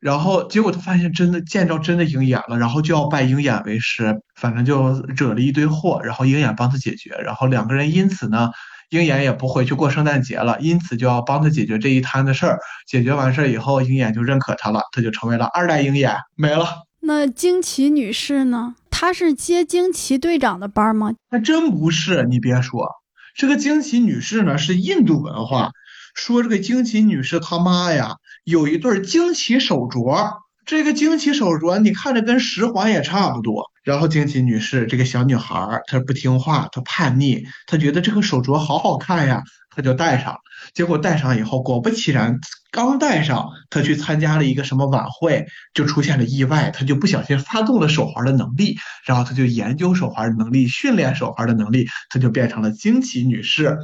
[0.00, 8.50] 然后结果他发现真的见着真的鹰眼了，然后就要拜鹰眼为师，反正就惹了一堆祸，然后鹰眼帮他解决，然后两个人因此呢。
[8.90, 12.58] 鹰眼也不回去过圣诞节了，因此就要帮他解决这一摊子事儿。
[12.86, 16.16] 解决完事儿以后，鹰眼就认可他了，他就成为了二代鹰眼。
[16.36, 16.66] 没了。
[17.02, 18.74] 那惊奇女士呢？
[18.90, 21.14] 她是接惊奇队长的班吗？
[21.30, 22.24] 还真不是。
[22.24, 22.90] 你别说，
[23.34, 25.70] 这个惊奇女士呢是印度文化，
[26.14, 30.34] 说这个惊奇女士她妈呀有一对惊奇手镯，
[30.70, 33.64] 这个惊奇手镯，你看着跟十环也差不多。
[33.82, 39.42] 然后惊奇女士这个小女孩，她不听话，她叛逆，她觉得这个手镯好好看呀，
[39.74, 40.36] 她就戴上。
[40.72, 42.38] 结果戴上以后，果不其然，
[42.70, 45.44] 刚戴上，她去参加了一个什么晚会，
[45.74, 53.76] 就出现了意外，她就不小心发动了手环的能力，然后她就研究手环的能力，训练手环的能力，她就变成了惊奇女士。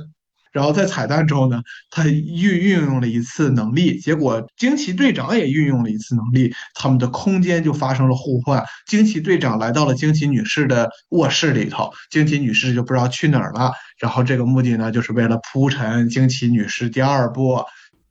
[0.52, 8.64] 然后在彩蛋中呢，他运运用了一次能力，结果惊奇队长也运用了一次能力，他们的空间就发生了互换。
[8.86, 13.72] 惊奇队长来到了惊奇女士的卧室里头，惊奇女士就不知道去哪儿了。
[13.98, 17.62] 然后这个目的呢，就是为了铺陈惊奇女士第二部。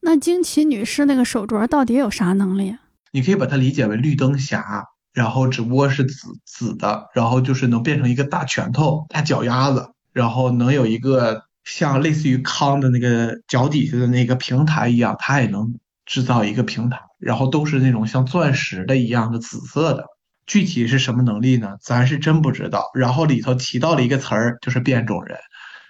[0.01, 2.75] 那惊奇女士那个手镯到底有啥能力？
[3.11, 4.83] 你可以把它理解为绿灯侠，
[5.13, 11.41] 然后只不过是紫紫的，然后就是能变成一个大拳头、大脚丫子，然后能有一个。
[11.65, 20.05] 像类似于康的那个脚底下的那个平台一样，它也能制造一个平台，然后都是那种像钻石的一样的紫色的。
[20.47, 21.75] 具体是什么能力呢？
[21.81, 22.91] 咱是真不知道。
[22.93, 25.37] 然后里头提到了一个词儿，就是变种人，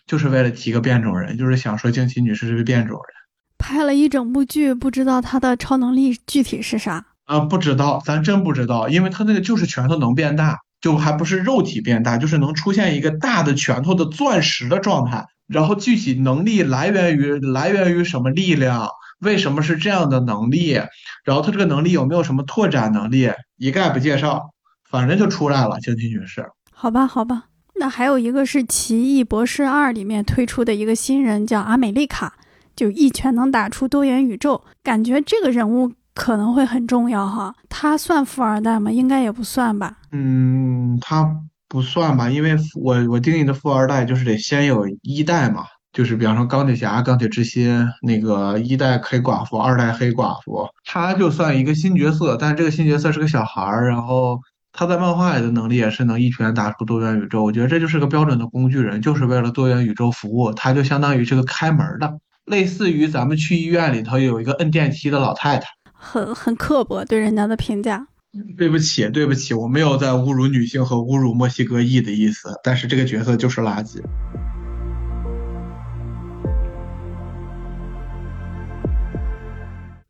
[0.07, 3.03] 就是为了提个变种人，就是想说惊奇女士是个变种人。
[3.57, 7.39] 拍了一整部剧，不知道她的超能力具体是啥啊？
[7.41, 15.25] 不知道，咱真不知道，因为她那个就是拳头能变大，就还不是肉体变大，就是能出现一个大的拳头的钻石的状态。
[15.47, 18.89] 然后具体能力来源于来源于什么力量？
[19.19, 20.73] 为什么是这样的能力？
[21.23, 23.31] 然后他这个能力有没有什么拓展能力？
[23.57, 24.51] 一概不介绍，
[24.89, 25.79] 反正就出来了。
[25.79, 27.45] 惊奇女士，好吧，好吧。
[27.75, 32.33] 那还有一个是《奇异博士二》里面推出的一个新人，叫阿美丽卡，
[32.75, 34.63] 就一拳能打出多元宇宙。
[34.83, 37.55] 感觉这个人物可能会很重要哈。
[37.69, 38.91] 他算富二代吗？
[38.91, 39.97] 应该也不算吧。
[40.11, 41.35] 嗯，他。
[41.75, 54.39] 不算吧，因为我我定义的富二代就是得先有一代嘛，就是比方说钢铁侠、钢铁之心那个一代黑寡妇、二代黑寡妇，他就算一个新角色，但是这个新角色是个小孩儿，然后
[54.71, 62.09] 他在漫画里的能力也是能一拳打出多元宇宙，我觉得这就是个标准的工具人，就是为了多元宇宙服务，他就相当于这个开门的，
[62.45, 68.07] 类似于咱们去医院里头有一个摁电梯的老太太，很很刻薄对人家的评价。
[68.57, 74.01] 对不起，对不起，我没有在侮辱女性和侮辱墨西哥裔的意思，但是这个角色就是垃圾。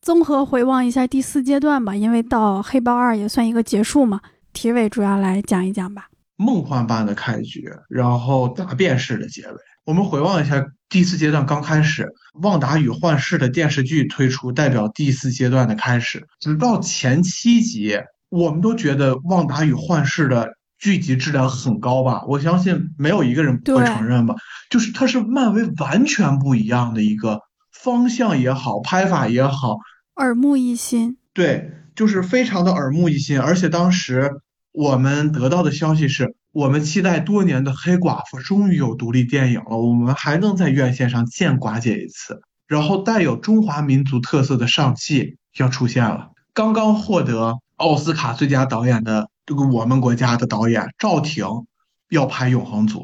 [0.01, 4.21] 综合回望一下第四阶段吧，因为到黑豹二也算一个结束嘛。
[4.53, 6.07] 体委主要来讲一讲吧。
[6.37, 9.55] 梦幻般的开局，然后大变式的结尾。
[9.85, 12.07] 我们回望一下第四阶段刚开始，
[12.41, 16.27] 旺达与幻视的电视剧推出，代表第四阶段的开始。
[16.39, 17.99] 直到前七集。
[18.35, 22.21] 我们都觉得《旺达与幻视》的剧集质量很高吧？
[22.27, 24.35] 我相信没有一个人不会承认吧。
[24.69, 27.39] 就是它是漫威完全不一样的一个
[27.71, 29.77] 方向也好，拍法也好，
[30.17, 31.15] 耳目一新。
[31.33, 33.39] 对，就是非常的耳目一新。
[33.39, 34.29] 而且当时
[34.73, 42.41] 我们得到的消息是，我们期待多年的黑寡妇终于有独立电影了，我们还能在院线上见寡姐一次。
[42.67, 47.59] 然后带有中华民族特色的上汽要出现了，刚刚获得。
[47.77, 51.45] 奥斯卡最佳导演的这个我们国家的导演赵婷
[52.09, 52.99] 要拍《永恒族》，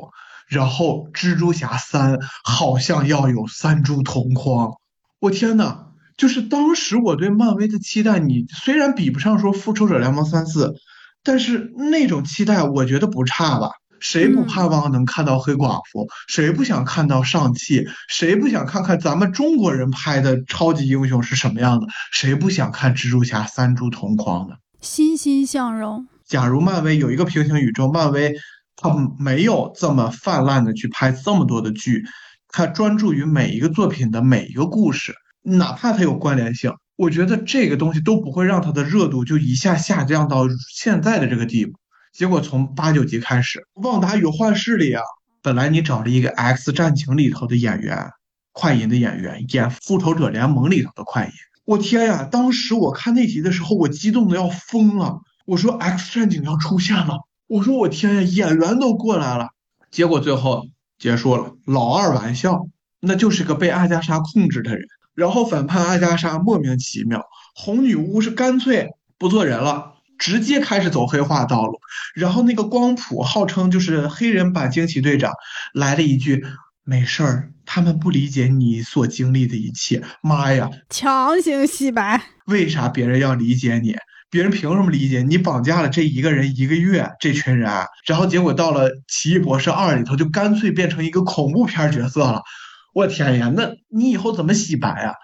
[0.48, 2.14] 然后《蜘蛛侠三》
[2.44, 4.72] 好像要有三蛛同框。
[5.20, 10.68] 我天呐，就是当时我对漫威的期待，你虽然比不上说《复仇者联盟三四》，
[11.22, 13.72] 但是那种期待我觉得不差吧。
[14.02, 16.08] 谁不盼望能看到黑寡妇？
[16.28, 17.88] 谁不想看到上汽？
[18.10, 21.88] 谁不想看看咱们中国人拍的超级英雄是什么样的？
[22.12, 24.58] 谁不想看蜘蛛侠三蛛同框的？
[24.82, 26.08] 欣欣向荣。
[26.26, 28.34] 假如漫威有一个平行宇宙，漫威
[28.76, 28.90] 它
[29.20, 32.04] 没有这么泛滥的去拍这么多的剧，
[32.48, 41.74] 它专注于每一个作品的每一个故事，哪怕它有关联性，我觉得这个东西都不会让它的热度就一下下降到现在的这个地步。
[42.12, 45.02] 结果从八九集开始，《旺达与幻视》里啊，
[45.42, 48.12] 本来你找了一个《X 战警》里头的演员，
[48.52, 51.32] 快银的演员演《复仇者联盟》里头的快银，
[51.64, 52.28] 我天呀！
[52.30, 55.22] 当时我看那集的时候，我激动的要疯了。
[55.46, 59.48] 我说《X 战警》要出现了，我说我天呀，演员都过来了。
[59.90, 60.66] 结果最后
[61.00, 62.68] 结束了，老二玩笑，
[63.00, 64.86] 那就是个被阿加莎控制的人。
[65.14, 67.26] 然后反叛阿加莎莫名其妙，
[67.56, 69.91] 红女巫是干脆不做人了。
[70.22, 71.80] 直接开始走黑化道路，
[72.14, 75.34] 然后那个光谱号称就是黑人版惊奇队长，
[75.74, 76.46] 来了一句
[76.84, 80.04] 没事儿，他们不理解你所经历的一切。
[80.22, 83.96] 妈呀，强行洗白，为啥别人要理解你？
[84.30, 85.40] 别人凭什么理解你？
[85.40, 87.68] 绑架了这一个人一个月，这群人，
[88.06, 92.44] 然后结果到了奇异博士二里头，就干脆变成一个恐怖片角色了。
[92.94, 95.16] 我天呀，那你以后怎么洗白啊？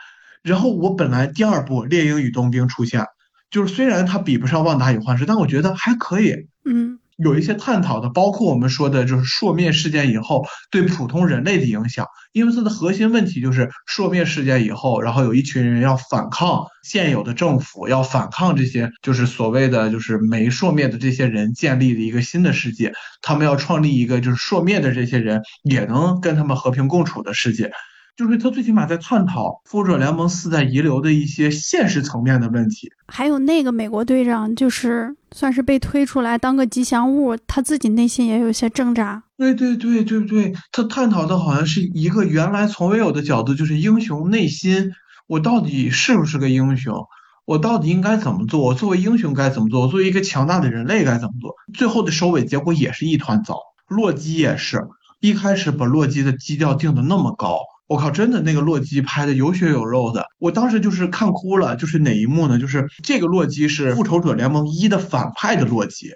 [0.42, 3.06] 然后我本来第二部猎鹰与冬兵出现。
[3.50, 6.48] 就是虽然它比不上《旺达与幻视》，但我觉得还可以。
[6.66, 22.92] 嗯，有一些探讨的，包括我们说的，就是朔灭事件以后对普通人类的影响，因为它的核心问题就是朔灭事件以后，然后有一群人要反抗现有的政府，要反抗这些就是所谓的就是没朔灭的这些人建立的一个新的世界，
[23.22, 27.72] 他们要创立一个就是朔灭的这些人也能跟他们和平共处的世界。
[28.18, 32.92] 就是他最起码在探讨复仇者联盟四在遗留的一些现实层面的问题。
[33.08, 39.22] 还有那个美国队长，就是算是被推出来当个吉祥物，他自己内心也有些挣扎。
[39.38, 44.94] 对对对对对，他探讨的好像是一个原来从未有的角度，就是英雄内心，
[45.28, 47.06] 我到底是不是个英雄？
[47.46, 48.62] 我到底应该怎么做？
[48.62, 49.82] 我作为英雄该怎么做？
[49.82, 51.54] 我作为一个强大的人类该怎么做？
[51.72, 53.60] 最后的收尾结果也是一团糟。
[53.88, 54.88] 洛基也是
[55.20, 57.60] 一开始把洛基的基调定的那么高。
[57.88, 61.78] 我靠，真的那个洛基拍的有血有肉的，我当时就是看哭了。
[61.78, 62.60] 就是哪一幕呢？
[62.60, 66.12] 就是这个洛基是复仇者联盟一的反派的洛基，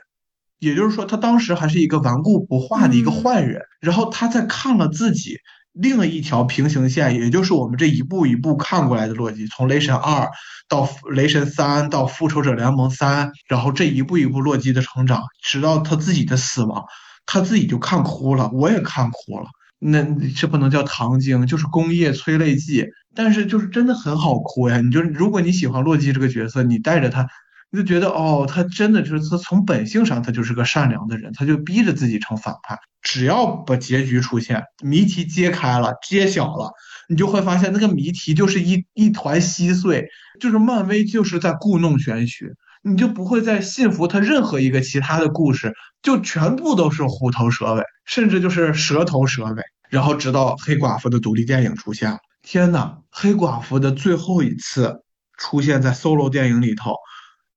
[0.59, 3.61] 也就是说他当时还是一个顽固不化的一个坏人。
[3.79, 5.37] 然后他在看了自己
[5.71, 10.29] 另一条平行线，也就是我们这一步一步看过来的洛基，从雷神二
[10.67, 16.83] 到雷神三到复仇者联盟三，然后这一步一步洛基的成长，直到他自己的死亡，
[17.25, 19.45] 他自己就看哭了，我也看哭了。
[19.83, 20.03] 那
[20.35, 22.87] 这不能叫糖精，就是工业催泪剂。
[23.13, 24.79] 但是就是真的很好哭呀！
[24.79, 27.27] 你就如果你喜欢洛基这个角色，你带着他，
[27.69, 32.77] 你就觉得哦，他真的就是他从本性上他就是个善良的人，他就逼着自己成反派。
[33.01, 36.71] 只要把结局出现，谜题揭开了、揭晓了，
[37.09, 40.07] 你就会发现那个谜题就是一一团稀碎，
[40.39, 47.83] 就是漫威就是在故弄玄虚，你就不会再信服他任何一个其他的故事，就全部都是虎头蛇尾。
[48.05, 52.17] 甚至就是蛇头蛇尾，然后直到黑寡妇的独立电影出现了。
[52.41, 55.03] 天呐，黑寡妇的最后一次
[55.37, 56.95] 出现在 solo 电影里头，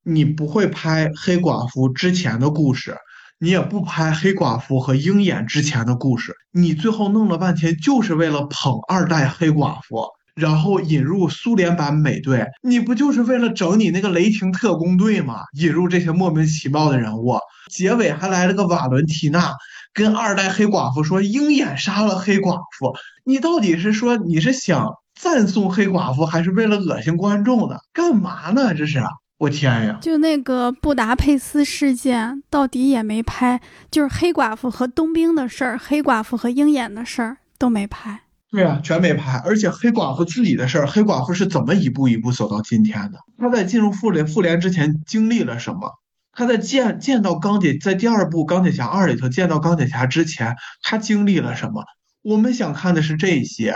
[0.04, 2.96] 你不会拍黑寡妇之前的故事，
[3.40, 15.42] 你也不拍黑寡妇和鹰眼之前的故事，你最后弄了半天就是为了捧二代黑寡妇，然后引入苏联版美队，你不就是为了整你那个雷霆特工队吗？
[15.52, 17.38] 引入这些莫名其妙的人物，
[17.70, 19.52] 结尾还来了个瓦伦提娜。
[19.92, 27.76] 跟二代黑寡妇说鹰眼杀了黑寡妇，你到底是说你是想赞颂黑寡妇，还是为了恶心观众呢？
[27.92, 28.74] 干嘛呢？
[28.74, 29.00] 这是
[29.38, 29.98] 我天呀！
[30.02, 38.22] 就那个布达佩斯事件，到底也没拍，就是黑寡妇和冬兵的事儿，黑寡妇和鹰眼的事儿都没拍。
[38.54, 39.38] 对啊，全没拍。
[39.38, 43.18] 而且黑寡妇自己的事儿，黑寡妇是怎么一步一步走到今天的？
[43.36, 45.90] 她在进入复联复联之前经历了什么？
[46.32, 51.82] 她在见见到钢铁，在第二部《钢铁侠二》里头见到钢铁侠之前，她经历了什么？
[52.22, 53.74] 我们想看的是这些，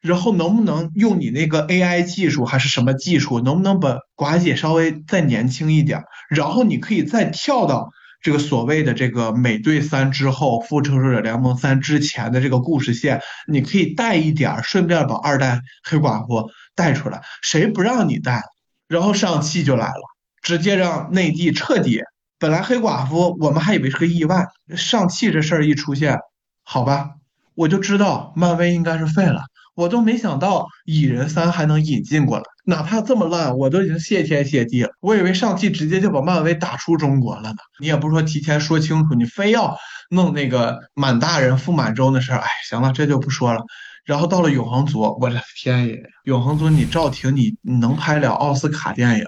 [0.00, 6.04] 然后能不能用你那个 AI 技术还是什么技术，能不能把寡姐稍微再年轻一点？
[6.28, 7.90] 然后你可以再跳到
[8.20, 18.42] 这个所谓的这个美队三之后，复仇者联盟三之前的这个故事线，你可以带一点，顺便把二代黑寡妇带出来，谁不让你带？
[18.88, 20.02] 然后上汽就来了。
[20.42, 22.00] 直接让内地彻底。
[22.38, 26.18] 本来黑寡妇我们还以为是个意外，上汽这事儿一出现，
[26.62, 27.10] 好吧，
[27.54, 29.42] 我就知道漫威应该是废了。
[29.80, 34.90] 我都没想到蚁人三还能引进过来，哪怕这么烂，我都已经谢天谢地了。
[35.00, 37.56] 我以为上汽直接就把漫威打出中国了呢。
[37.80, 39.74] 你也不说提前说清楚，你非要
[40.10, 42.40] 弄那个满大人傅满洲的事儿。
[42.40, 43.62] 哎，行了，这就不说了。
[44.04, 49.24] 然后到了永恒族，我的天爷，永恒族你赵婷你你能拍了奥斯卡电影？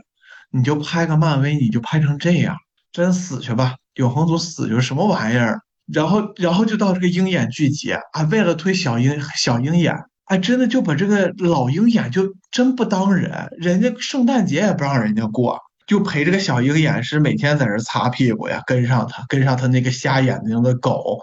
[0.50, 2.54] 你就拍个漫威，你就拍成这样，
[2.92, 3.76] 真死去吧！
[3.94, 5.60] 永恒族死就是什么玩意儿？
[5.90, 8.00] 然后，然后就到这个鹰眼剧集啊，
[8.30, 9.96] 为了推小鹰小鹰眼，
[10.32, 21.18] 哎，真的就把这个老鹰眼就真不当人，人家圣诞节也不让人家过，就陪这个小鹰眼是每天在这擦屁股呀，跟上他，跟上他那个瞎眼睛的狗，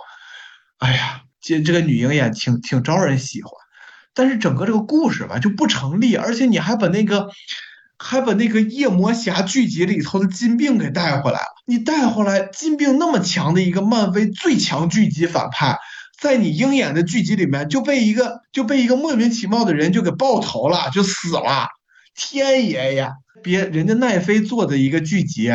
[0.77, 3.51] 哎呀，这这个女鹰眼挺挺招人喜欢，
[4.13, 7.29] 但是整个这个故事吧就不成立，而且你还把那个。
[8.01, 11.47] 还把那个夜魔侠剧集里头的金并给带回来了。
[11.65, 15.77] 你带回来金并那么强的一个漫威最强剧集反派，
[16.21, 21.67] 在你鹰眼的剧集里面就被一个就被一个莫名其妙的人就给爆头了，就死了。
[22.15, 23.11] 天爷呀！
[23.41, 25.49] 别人家奈飞做的一个剧集，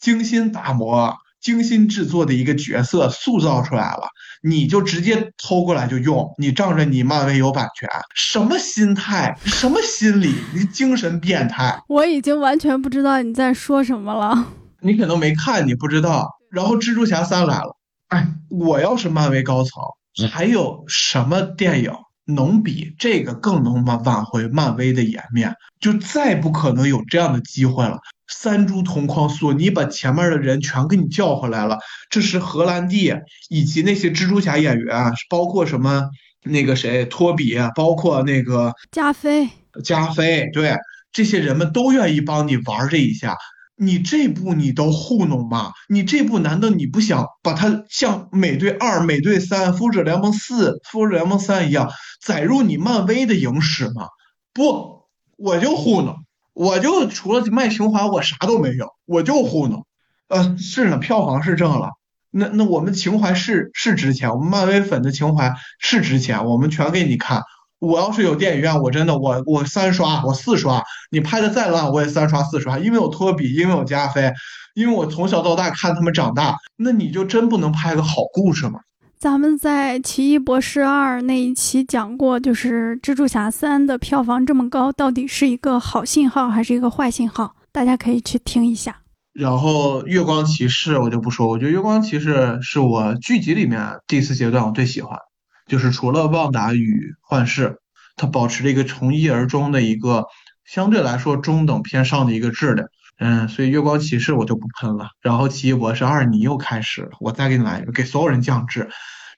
[0.00, 4.08] 精心打磨、精心制作的一个角色塑造出来了。
[4.42, 11.78] 你就直接偷过来就用，你仗着你漫威有版权，什么心态，什么心理，你精神变态！
[11.88, 14.46] 我已经完全不知道你在说什么了。
[14.80, 16.30] 你可能没看，你不知道。
[16.50, 17.76] 然后蜘蛛侠三来了，
[18.08, 19.82] 哎，我要是漫威高层，
[20.30, 21.92] 还有什么电影
[22.24, 27.98] 能比这个更能挽挽回漫威的颜面，就再不可能有这样的机会了。
[28.28, 31.78] 三株同框，索尼把前面的人全给你叫回来了。
[32.10, 33.14] 这是荷兰弟
[33.48, 36.08] 以及那些蜘蛛侠演员，包括什么
[36.42, 39.48] 那个谁托比，包括那个加菲，
[39.84, 40.74] 加菲，对，
[41.12, 43.36] 这些人们都愿意帮你玩这一下。
[43.76, 45.72] 你这步你都糊弄吗？
[45.88, 51.90] 你这步难道你不想把它像美队二、美队三、复仇者联盟四、复仇者联盟三一样
[52.20, 54.08] 载入你漫威的影史吗？
[54.54, 55.02] 不，
[55.36, 56.16] 我就糊弄，
[56.54, 59.86] 我就除了卖情怀，我啥都没有，我就糊弄。
[60.28, 61.90] 呃，是呢，票房是挣了，
[62.30, 67.42] 那那我们情怀是是值钱，我们漫威粉的情怀是值钱，我们全给你看。
[67.78, 74.32] 我要是有电影院，我真的我我三刷我四刷，你拍的再烂我也三刷四刷，因为我托比，因为我加菲，
[74.74, 78.80] 因为我从小到大看他们长大，那你就真不能拍个好故事吗？
[79.18, 87.54] 咱们在《奇异博士二》那一期讲过，就是蜘蛛侠三的票房这么高，到底是一个好信号还是一个坏信号？
[87.72, 88.96] 大家可以去听一下。
[89.32, 95.18] 然后月光骑士我就不说，我觉得月光骑士是我剧集里面第四阶段我最喜欢。
[95.66, 97.78] 就是除了旺达与幻视，
[98.16, 100.26] 它保持着一个从一而终的一个
[100.64, 102.88] 相对来说中等偏上的一个质量，
[103.18, 105.08] 嗯，所以月光骑士我就不喷了。
[105.20, 108.88] 然后奇异博士二你又开始了，我再给你来一个，给所有人降智，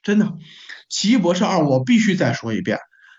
[0.03, 0.33] 真的，
[0.89, 2.77] 奇异博士二我必须再说一遍，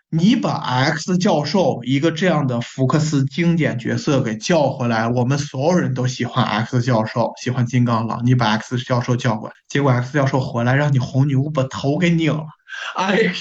[0.08, 12.46] 你把 X 教授一个这样的福克斯经典角色给叫回来，我们所有人都喜欢 X 教授，喜欢金刚狼，你把 X 教授叫过来，结果 X 教授回来让你红女巫把头给拧了。
[12.96, 13.34] 哎，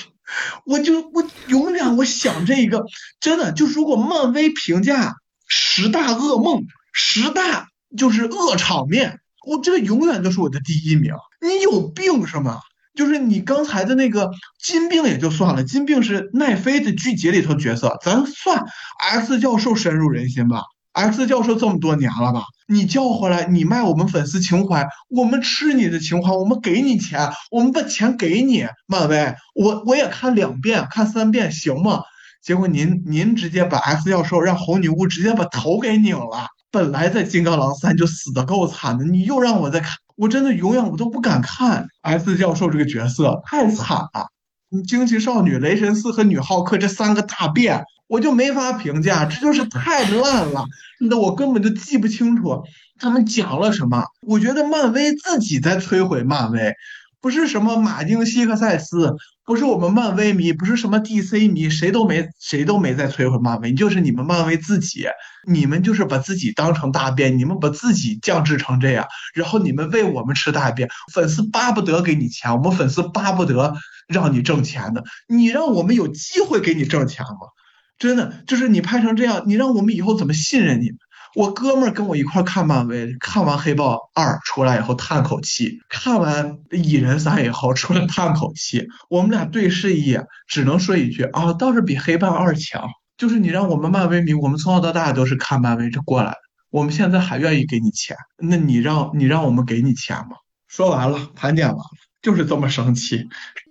[0.66, 2.86] 我就我永远我想这一个，
[3.20, 5.16] 真的就如果漫威评价
[5.48, 11.14] 十大噩梦，十大就是恶场面，我这个永远都是我的第一名。
[11.42, 12.60] 你有病是吗？
[12.96, 14.32] 就是你刚才的那个
[14.62, 18.66] 金病也就算了，金病是奈飞的剧集里头角色，咱算
[19.00, 20.64] X 教授深入人心吧。
[20.92, 22.44] X 教授这么多年了吧？
[22.72, 28.68] 你叫回来，你卖我们粉丝情怀，我们吃你的情怀，我们给你钱，我们把钱给你。
[28.86, 32.04] 漫威，我我也看两遍，看三遍行吗？
[32.44, 36.46] 结果您您直接把 X 教授让红女巫直接把头给拧了。
[36.70, 44.28] 本来在金刚狼三就死的够惨的，你又让我再看，我真的永远我都不敢看 X 教授这个角色，太惨了。
[44.70, 47.84] 你惊奇少女、雷神四和女浩克这三个大变。
[48.10, 50.66] 我就没法评价，这就是太烂了，
[51.00, 52.64] 那我根本就记不清楚
[52.98, 54.04] 他们讲了什么。
[54.28, 56.74] 我觉得漫威自己在摧毁漫威，
[57.22, 59.16] 不是什么马丁·西克塞斯，
[59.46, 65.06] 不是我们漫威迷，不是什么 DC 迷，谁都没谁都没在摧毁漫威，就是你们漫威自己，
[65.48, 73.76] 你们就是把自己当成大便，你们把自己降智成这样，然后你们为我们吃大便，粉丝巴不得给你钱，我们粉丝巴不得
[74.08, 77.54] 让你挣钱的，你让我们有机会给你挣钱吗？
[78.00, 80.90] 真的就是你拍成这样，你让我们以后怎么信任你？
[81.36, 92.88] 我哥们儿跟我一块看漫威，看完黑豹二出来以后叹口气，看完蚁人三以后出来叹口气，我们俩对视一眼，只能说一句啊，倒是比黑豹二强。
[93.16, 96.38] 就是你让我们漫威迷，我们从小到大都是看漫威这过来的，
[96.72, 100.38] 我们现在还愿意给你钱，那你让你让我们给你钱吗？
[100.68, 101.84] 说完了，盘点完了，
[102.22, 103.28] 就是这么生气，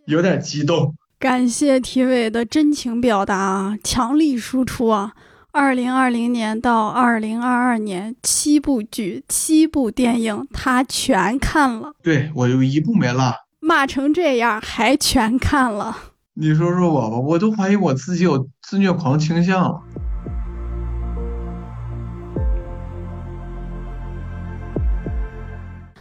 [0.07, 0.95] 有点激动。
[1.19, 5.15] 感谢体委的真情表达啊，强力输出啊！
[5.51, 11.90] 二零二零年到二零二二年，七部剧、七部电影，他全看了。
[12.05, 15.97] 对我就一部没落，骂成这样还全看了。
[16.35, 19.81] 你说说我吧，我都怀疑我自己有自虐狂倾向了。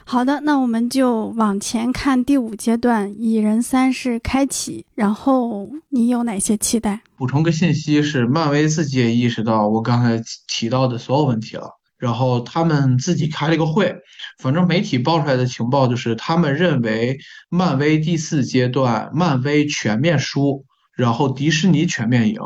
[0.10, 4.86] 好的，那我们就往前看第五阶段，蚁人三是开启。
[4.96, 7.02] 然后你有哪些期待？
[7.18, 13.94] 补充个信息是，漫威自己也意识到我刚才提到的所有问题了，然后他们自己开了一个会，
[14.42, 17.18] 反正媒体爆出来的情报就是，他们认为
[17.50, 20.64] 漫威第四阶段漫威全面输，
[20.96, 22.40] 然后迪士尼全面赢，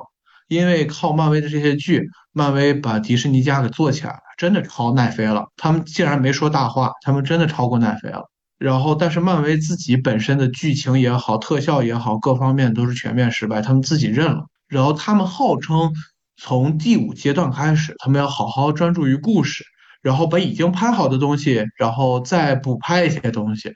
[0.48, 4.20] 因为靠漫威的这些剧，漫威把迪士尼家给做起来了。
[4.38, 8.30] 真的超奈飞了，他们竟然没说大话，他们真的超过奈飞了。
[8.58, 14.46] 然后，但是漫威自己本身的剧情也好，特效也好，各方面都是全面失败，他们自己认了。
[14.68, 15.92] 然后他们号称
[16.38, 19.64] 从第五阶段开始，他们要好好专注于故事，
[20.02, 23.74] 然后把已经拍好的东西，然后再补拍一些东西，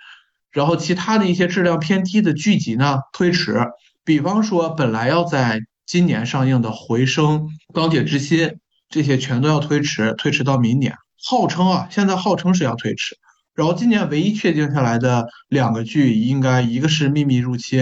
[0.51, 3.59] 然后其他的一些质量偏低的剧集呢推迟，
[4.03, 7.41] 比方说本来要在今年上映的《回声》
[7.73, 8.47] 《钢铁之心》。
[8.87, 10.95] 这些全都要推迟，推迟到明年。
[11.27, 13.17] 号称啊，现在号称是要推迟。
[13.55, 17.79] 然后今年唯一确定下来的两个剧，应该一个是《秘密入侵》，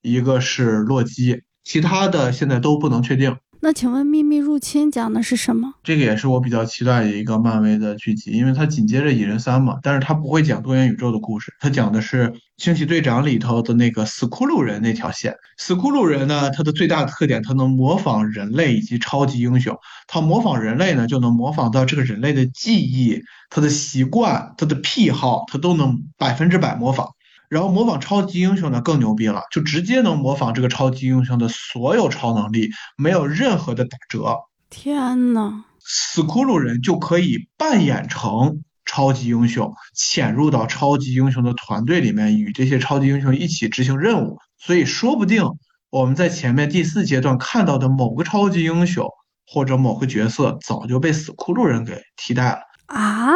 [0.00, 1.34] 一个是《洛基》。
[1.64, 3.36] 其他的现在都不能确定。
[3.64, 5.72] 那请问《秘密入侵》讲的是什么？
[5.82, 12.28] 这个也是我比较期待的一个漫威的剧集，因为它紧接着《蚁人三》嘛，但是它不会讲多元宇宙的故事，它讲的是
[12.58, 15.34] 《惊奇队长》里头的那个死骷髅人那条线。
[15.56, 19.74] 死骷髅人呢，它的最大的特点，它能模仿人类以及超级英雄。
[20.08, 23.18] 它模仿人类呢，就能模仿到这个人类的记忆、
[23.48, 27.08] 他的习惯、他的癖好，它都能百分之百模仿。
[27.54, 34.38] 然后模仿超级英雄呢更牛逼了，就直接能模仿这个超级英雄的所有超能力，没有任何的打折。
[34.70, 44.38] 天呐，死骷髅人就可以扮演成超级英雄，潜入到超级英雄的团队里面，与这些超级英雄一起执行任务。
[44.58, 45.44] 所以说不定
[45.90, 49.06] 我们在前面第四阶段看到的某个超级英雄
[49.46, 53.30] 或者某个角色，早就被死骷髅人给替代了啊。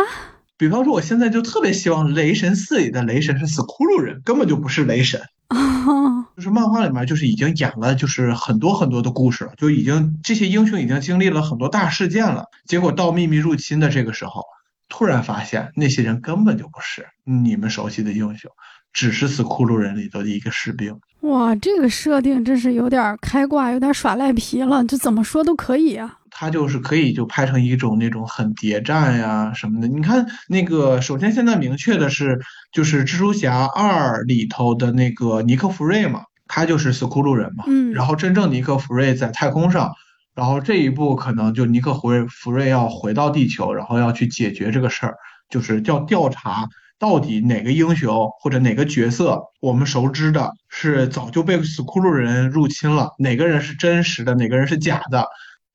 [0.58, 5.22] 比方说，我现在就特别希望《雷神四》里的雷神是死骷髅人，根本就不是雷神。
[6.36, 12.44] 就是漫画里面就是已经演了，就是很多很多的故事了，就已经这些英雄已经经历了很多大事件了。
[12.66, 14.44] 结果到秘密入侵的这个时候，
[14.88, 18.50] 突然发现那些人根本就不是你们熟悉的英雄，
[18.92, 20.98] 只是死骷髅人里头的一个士兵。
[21.20, 24.84] 哇，这个设定真是有点开挂，有点耍赖皮了。
[24.84, 26.18] 这怎么说都可以啊。
[26.40, 29.88] 它就是可以就拍成一种那种很谍战呀什么的。
[29.88, 32.38] 你看那个，首先现在明确的是，
[32.70, 37.64] 就是蜘蛛侠二里头的那个尼克弗瑞嘛，他就是斯库鲁人嘛。
[37.66, 37.92] 嗯。
[37.92, 39.90] 然后真正尼克弗瑞在太空上，
[40.32, 45.16] 然后这一步可能就尼克弗瑞弗瑞要回到地球，然后要去解决这个事儿，
[45.50, 46.68] 就是要调查
[47.00, 55.26] 到底哪个英雄或者哪个角色我们熟知的是早就被斯库鲁人入侵了，哪个人是真实的，哪个人是假的。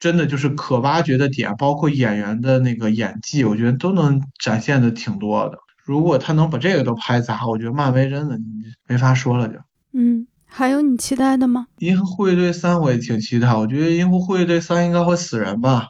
[0.04, 5.58] 真的就是可挖掘的点，包括演员的那个演技，我觉得都能展现的挺多的。
[5.86, 8.38] 如果他能把这个都拍砸，我觉得漫威真的
[8.86, 9.54] 没法说了就。
[9.94, 11.68] 嗯，还有你期待的吗？
[11.78, 15.88] 银河护卫队三我也挺期待，我觉得银河护卫队三应该会死人吧。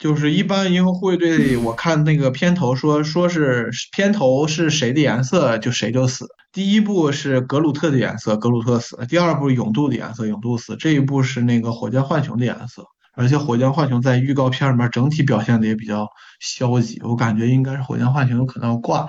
[0.00, 6.26] 就是一般银河护卫队，我看那个片头说说是片头是谁的颜色就谁就死。
[6.52, 10.74] 第一部是格鲁特的颜色，格鲁特死了；第二部永度的颜色，永度死。
[10.74, 12.84] 这一部是那个火箭浣熊的颜色。
[13.14, 16.08] 而且火箭浣熊在预告片里面整体表现的也比较
[16.40, 19.06] 消极，我感觉应该是火箭浣熊有可能要挂。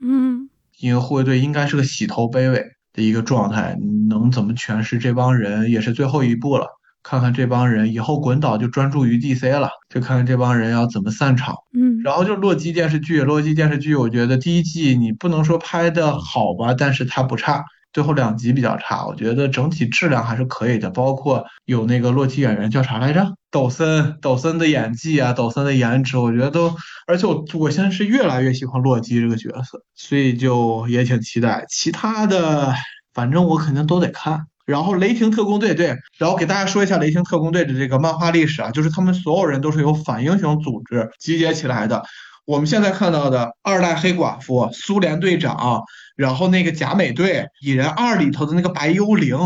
[0.00, 0.48] 嗯，
[0.78, 2.62] 因为护卫队应该是个洗头卑微
[2.92, 3.76] 的一个状态，
[4.08, 6.66] 能怎么诠释这帮人也是最后一步了。
[7.02, 11.54] 看看这帮人以后滚倒就专注于 DC 了，就看看这帮人要怎么散场。
[11.72, 17.64] 嗯，然后就洛基电视剧，洛基电视剧，我觉得第一季你不能说拍的好吧，但是它不差。
[17.96, 23.32] 最后两集比较差，我觉得整体质量还是可以的，包括有那个洛基演员叫啥来着？
[23.50, 31.64] 抖森，抖森的演技啊，抖森的颜值，我觉得都，而且我我现在是越来越喜欢洛基这个角色，所以就也挺期待。
[31.70, 32.74] 其他的，
[33.14, 34.44] 反正我肯定都得看。
[34.66, 42.02] 然后雷霆特工队，对，然后给大家说一下雷霆特工队的这个漫画历史啊，就是他们所有人都是由反英雄组织集结起来的。
[42.46, 45.82] 我们现在看到的二代黑寡妇、苏联队长。
[46.16, 49.36] 然后那个假美队、蚁人二里头的那个白幽灵，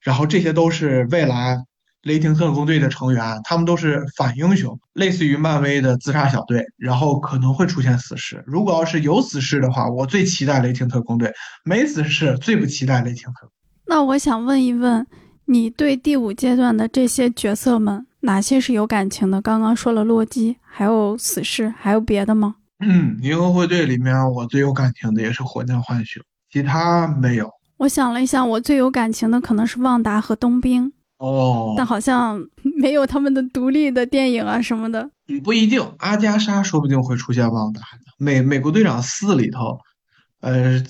[0.00, 1.56] 然后这些都是未来
[2.02, 6.66] 雷霆特工队的成员，他们都是反英雄，类似于漫威的自杀小队。
[6.76, 11.30] 然后可能会出现死侍，如果要是有死侍的话，我最期待雷霆特工队；
[11.64, 13.48] 没死侍，最不期待雷霆特。
[13.86, 15.06] 那我想问一问，
[15.44, 19.40] 你对第五阶段的这些角色们，哪些是有感情的？
[19.40, 22.56] 刚刚说了洛基，还有死侍，还有别的吗？
[22.80, 27.48] 嗯，银河护卫队里面我最有感情的也是火箭浣熊，其他没有。
[27.76, 32.40] 我想了一下，我最有感情的可能是旺达和冬兵哦，但好像
[32.78, 35.08] 没有他们的独立的电影啊什么的。
[35.28, 37.98] 嗯，不一定，阿加莎说不定会出现旺达的。
[38.18, 39.78] 美美国队长四里头，
[40.40, 40.80] 呃，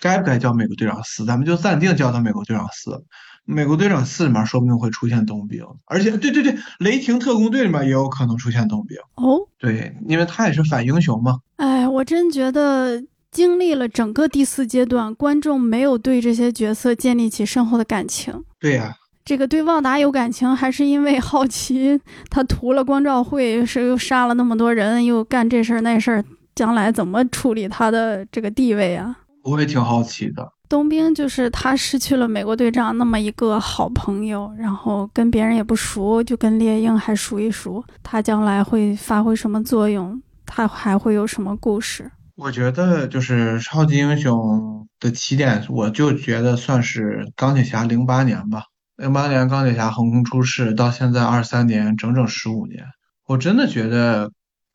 [0.00, 1.24] 该不该叫美国队长四？
[1.24, 3.04] 咱们就暂定叫他美国队长四。
[3.46, 9.46] 美国队长四里面说不定会出现冬兵，而且对对对，雷霆特工队里面也有可能出现冬兵哦。
[9.58, 11.40] 对，因为他也是反英雄嘛。
[11.56, 18.44] 哎，我真觉得经历了整个第四阶段，观众没有对这些角色建立起深厚的感情。
[18.58, 18.94] 对呀，
[19.24, 22.00] 这个对旺达有感情，还是因为好奇
[22.30, 29.18] 他屠了光照会，是又杀了那么多人，又干这事儿那事儿，将来怎么处理他的这个地位啊？
[29.42, 30.53] 我也挺好奇的。
[30.74, 37.84] 冬兵就是他失去了美国队长那么一个好朋友，然后跟别人也不熟，就跟猎鹰还熟一熟。
[38.02, 40.20] 他将来会发挥什么作用？
[40.44, 42.10] 他还会有什么故事？
[42.34, 48.64] 我觉得就是超级英雄的起点，我就觉得算是钢铁侠零八年吧。
[48.96, 52.84] 零八年钢铁侠横空出世，到现在二三年，整整十五年。
[53.28, 54.32] 我真的觉得，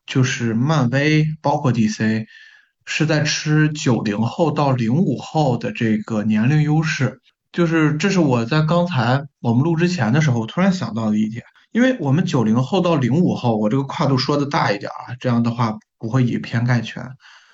[0.07, 2.26] 就是漫威，包括 DC。
[2.91, 7.21] 是在吃九零后到零五后的这个年龄优势，
[7.51, 17.11] 就是这是我在刚才我们录之前的时候突然想到的一点，因为我们九零后到零五后，我这个跨度说的大一点啊，这样的话不会以偏概全。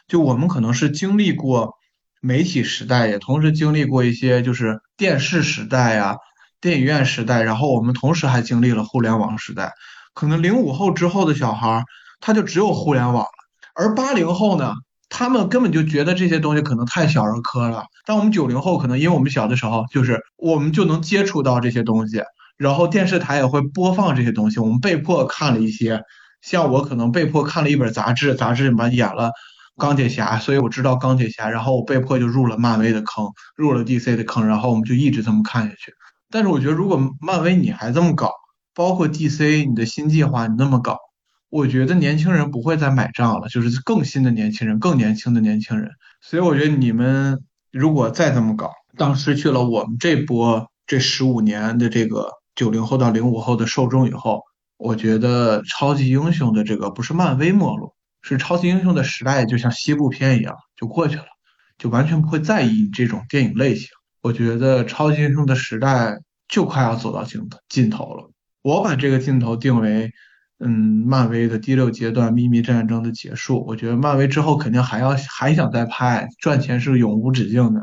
[0.07, 1.73] 就我们可能是经历过
[2.21, 6.15] 媒体时代，也同时经历过一些就是电视时代呀、
[6.61, 9.73] 电影院时代，然后我们同时还经历了互联网时代。
[10.13, 11.83] 可能零五后之后的小孩，
[12.21, 13.29] 他就只有互联网了，
[13.73, 14.75] 而八零后呢，
[15.09, 17.85] 他们根本就觉得这些东西可能太小儿科了。
[18.05, 22.21] 但我们九零后可能因为我们小的时候，就是我们就能接触到这些东西，
[22.57, 26.01] 然后电视台也会播放这些东西，我们被迫看了一些。
[26.41, 29.31] 像我可能被迫看了一本杂志，杂志里面演了
[29.77, 33.25] 钢铁侠，所以我知道钢铁侠，然后我被迫就入了漫威的坑，
[33.55, 35.91] 入了 DC 的坑，然后我们就一直这么看下去。
[36.29, 38.31] 但是我觉得，如果漫威你还这么搞，
[38.75, 40.97] 包括 DC 你的新计划你那么搞，
[41.55, 45.89] 我觉得年轻人不会再买账了，就是更新的年轻人，更年轻的年轻人。
[46.19, 47.39] 所以我觉得你们
[47.71, 54.41] 如果再这么搞，当失去了我们这波这十五年的这个九零后到零五后的受众以后，
[54.75, 61.23] 我觉得超级英雄的这个不是漫威没落，是超级英雄的时代就像西部片一样就过去了，
[61.77, 63.87] 就完全不会在意你这种电影类型。
[64.21, 66.17] 我觉得超级英雄的时代
[66.49, 68.29] 就快要走到尽头尽头了。
[68.61, 70.11] 我把这个镜头定为，
[70.59, 70.69] 嗯，
[71.05, 73.65] 漫威的第六阶段秘密战争的结束。
[73.67, 77.81] 我觉得漫威之后肯定还要还想再拍，赚钱是永无止境的。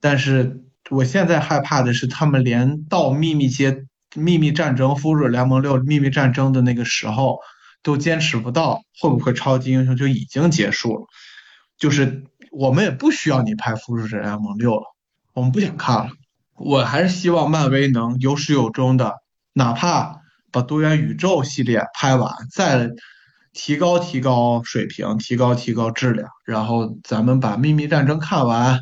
[0.00, 3.84] 但是我现在害怕的是，他们连到秘密阶
[4.14, 7.40] 秘密战争复仇者联盟六秘密战争的那个时候
[7.82, 11.06] 都坚持不到，会不会超级英雄就已经结束了？
[11.78, 14.84] 就是我们也不需要你拍复仇者联盟六了，
[15.34, 16.10] 我们不想看了。
[16.56, 19.16] 我还是希望漫威能有始有终的。
[19.52, 20.17] 哪怕
[20.50, 22.90] 把多元宇宙系列拍完，再
[23.52, 28.80] 提高提高水平，提高提高质量，然后咱们把秘密战争看完，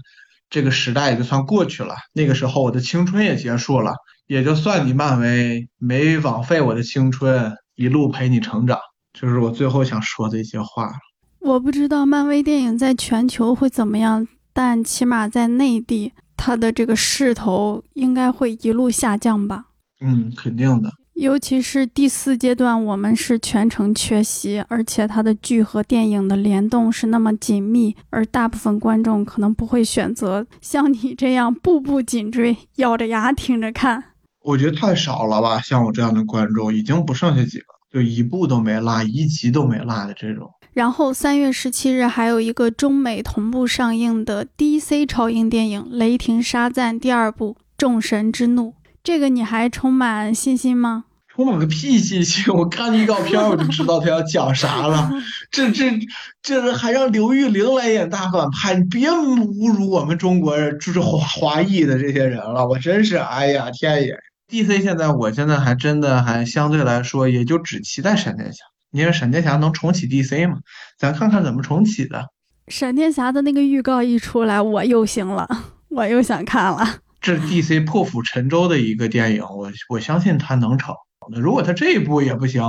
[0.50, 1.94] 这个时代也就算过去了。
[2.12, 3.94] 那个时候我的青春也结束了，
[4.26, 8.78] 也就算你漫威没枉费我的青春，一路陪你成长，
[9.12, 10.92] 就是我最后想说的一些话。
[11.40, 19.66] 我不知道漫威电影在全球会怎么样，但起码在内地，它的这个势头应该会一路下降吧。
[20.00, 20.90] 嗯，肯定的。
[21.16, 34.04] 尤其是第四阶段，我们是全程缺席，而且它的剧和电影的联动是那么紧密，而大部分观众可能不会选择像你这样步步紧追，咬着牙挺着看。
[34.42, 40.50] 我觉得太少了吧，像我这样的观众已经不剩下几个，就一部都没落，一集都没落的这种。
[40.74, 48.68] 然后三月十七日还有一个中美同步上映的 DC 超英电影《雷霆沙赞》第二部《众神之怒》。
[49.06, 51.04] 这个你还充满信心吗？
[51.28, 52.44] 充满个屁信心！
[52.52, 55.08] 我看预告片我就知道他要讲啥了。
[55.52, 55.92] 这这
[56.42, 62.66] 这还让刘玉玲来演大反派，你别侮辱我们中国人，就是华华裔的这些人了。
[62.66, 64.18] 我真是，哎呀天爷
[64.50, 70.56] ！DC 现在，我现在还真的还相对来说，也就只期待闪电侠，因为闪电侠能重启 DC 嘛，
[70.98, 72.24] 咱看看怎么重启的。
[72.66, 75.48] 闪电侠的那个预告一出来，我又行了，
[75.90, 76.96] 我又想看了。
[77.26, 80.94] 这是 DC 破釜沉舟的一个电影，我我相信他能成。
[81.28, 82.62] 那如果他这一部也不行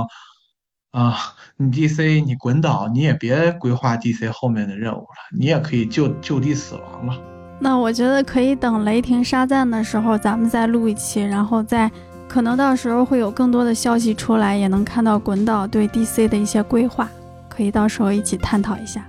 [0.90, 1.16] 啊，
[1.56, 7.16] 你 DC 你滚倒，你也别规划 DC 后面的任务了，你也可以就就地死亡了。
[7.60, 11.88] 那我觉得可以等雷霆沙赞的时候，咱们再录一期，然后再
[12.28, 17.08] 可能到时候会有更多的消息出来，也能看到滚导对 DC 的一些规划，
[17.48, 19.08] 可以到时候一起探讨一下。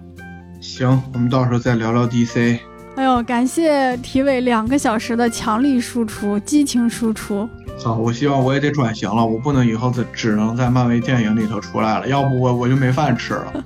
[0.62, 2.69] 行，我们到时候再聊聊 DC。
[3.00, 7.48] 哎呦，感谢体委两个小时的强力输出、激情输出。
[7.82, 13.64] 好，我希望我也得转型了，我不能以后只只能在漫威电影里头出来了，要不我我就没饭吃了。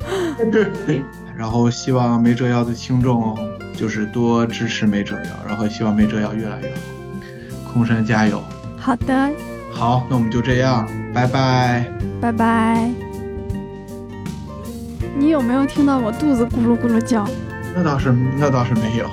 [0.52, 1.02] 对
[1.36, 3.36] 然后希望没折腰的听众
[3.76, 7.74] 就是多支持没折腰，然后希望没折腰越来越好。
[7.74, 8.40] 空山加油！
[8.78, 9.32] 好的。
[9.72, 11.92] 好，那我们就这样，拜拜。
[12.22, 12.88] 拜拜。
[15.18, 17.28] 你有没有听到我肚子咕噜咕噜叫？
[17.76, 19.10] 那倒是，那倒是没有。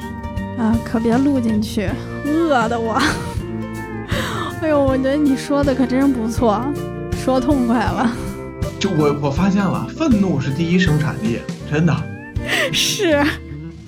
[0.61, 1.89] 啊，可别录进去，
[2.27, 3.01] 饿的我。
[4.61, 6.63] 哎呦，我觉得你说的可真不错，
[7.17, 8.13] 说痛快了。
[8.79, 11.39] 就我我发现了，愤怒是第一生产力，
[11.71, 11.97] 真的。
[12.73, 13.25] 是。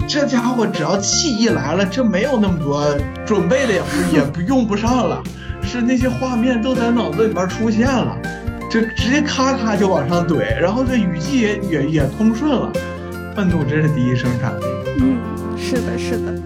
[0.09, 2.85] 这家伙只要气一来了，这没有那么多
[3.27, 5.23] 准备的也不也不用不上了，
[5.63, 8.17] 是那些画面都在脑子里边出现了，
[8.71, 12.73] 就直接咔咔就往上怼，然后这语气也也也通顺了。
[13.37, 14.65] 愤怒真是第一生产力。
[14.99, 15.17] 嗯，
[15.57, 16.42] 是的，是的。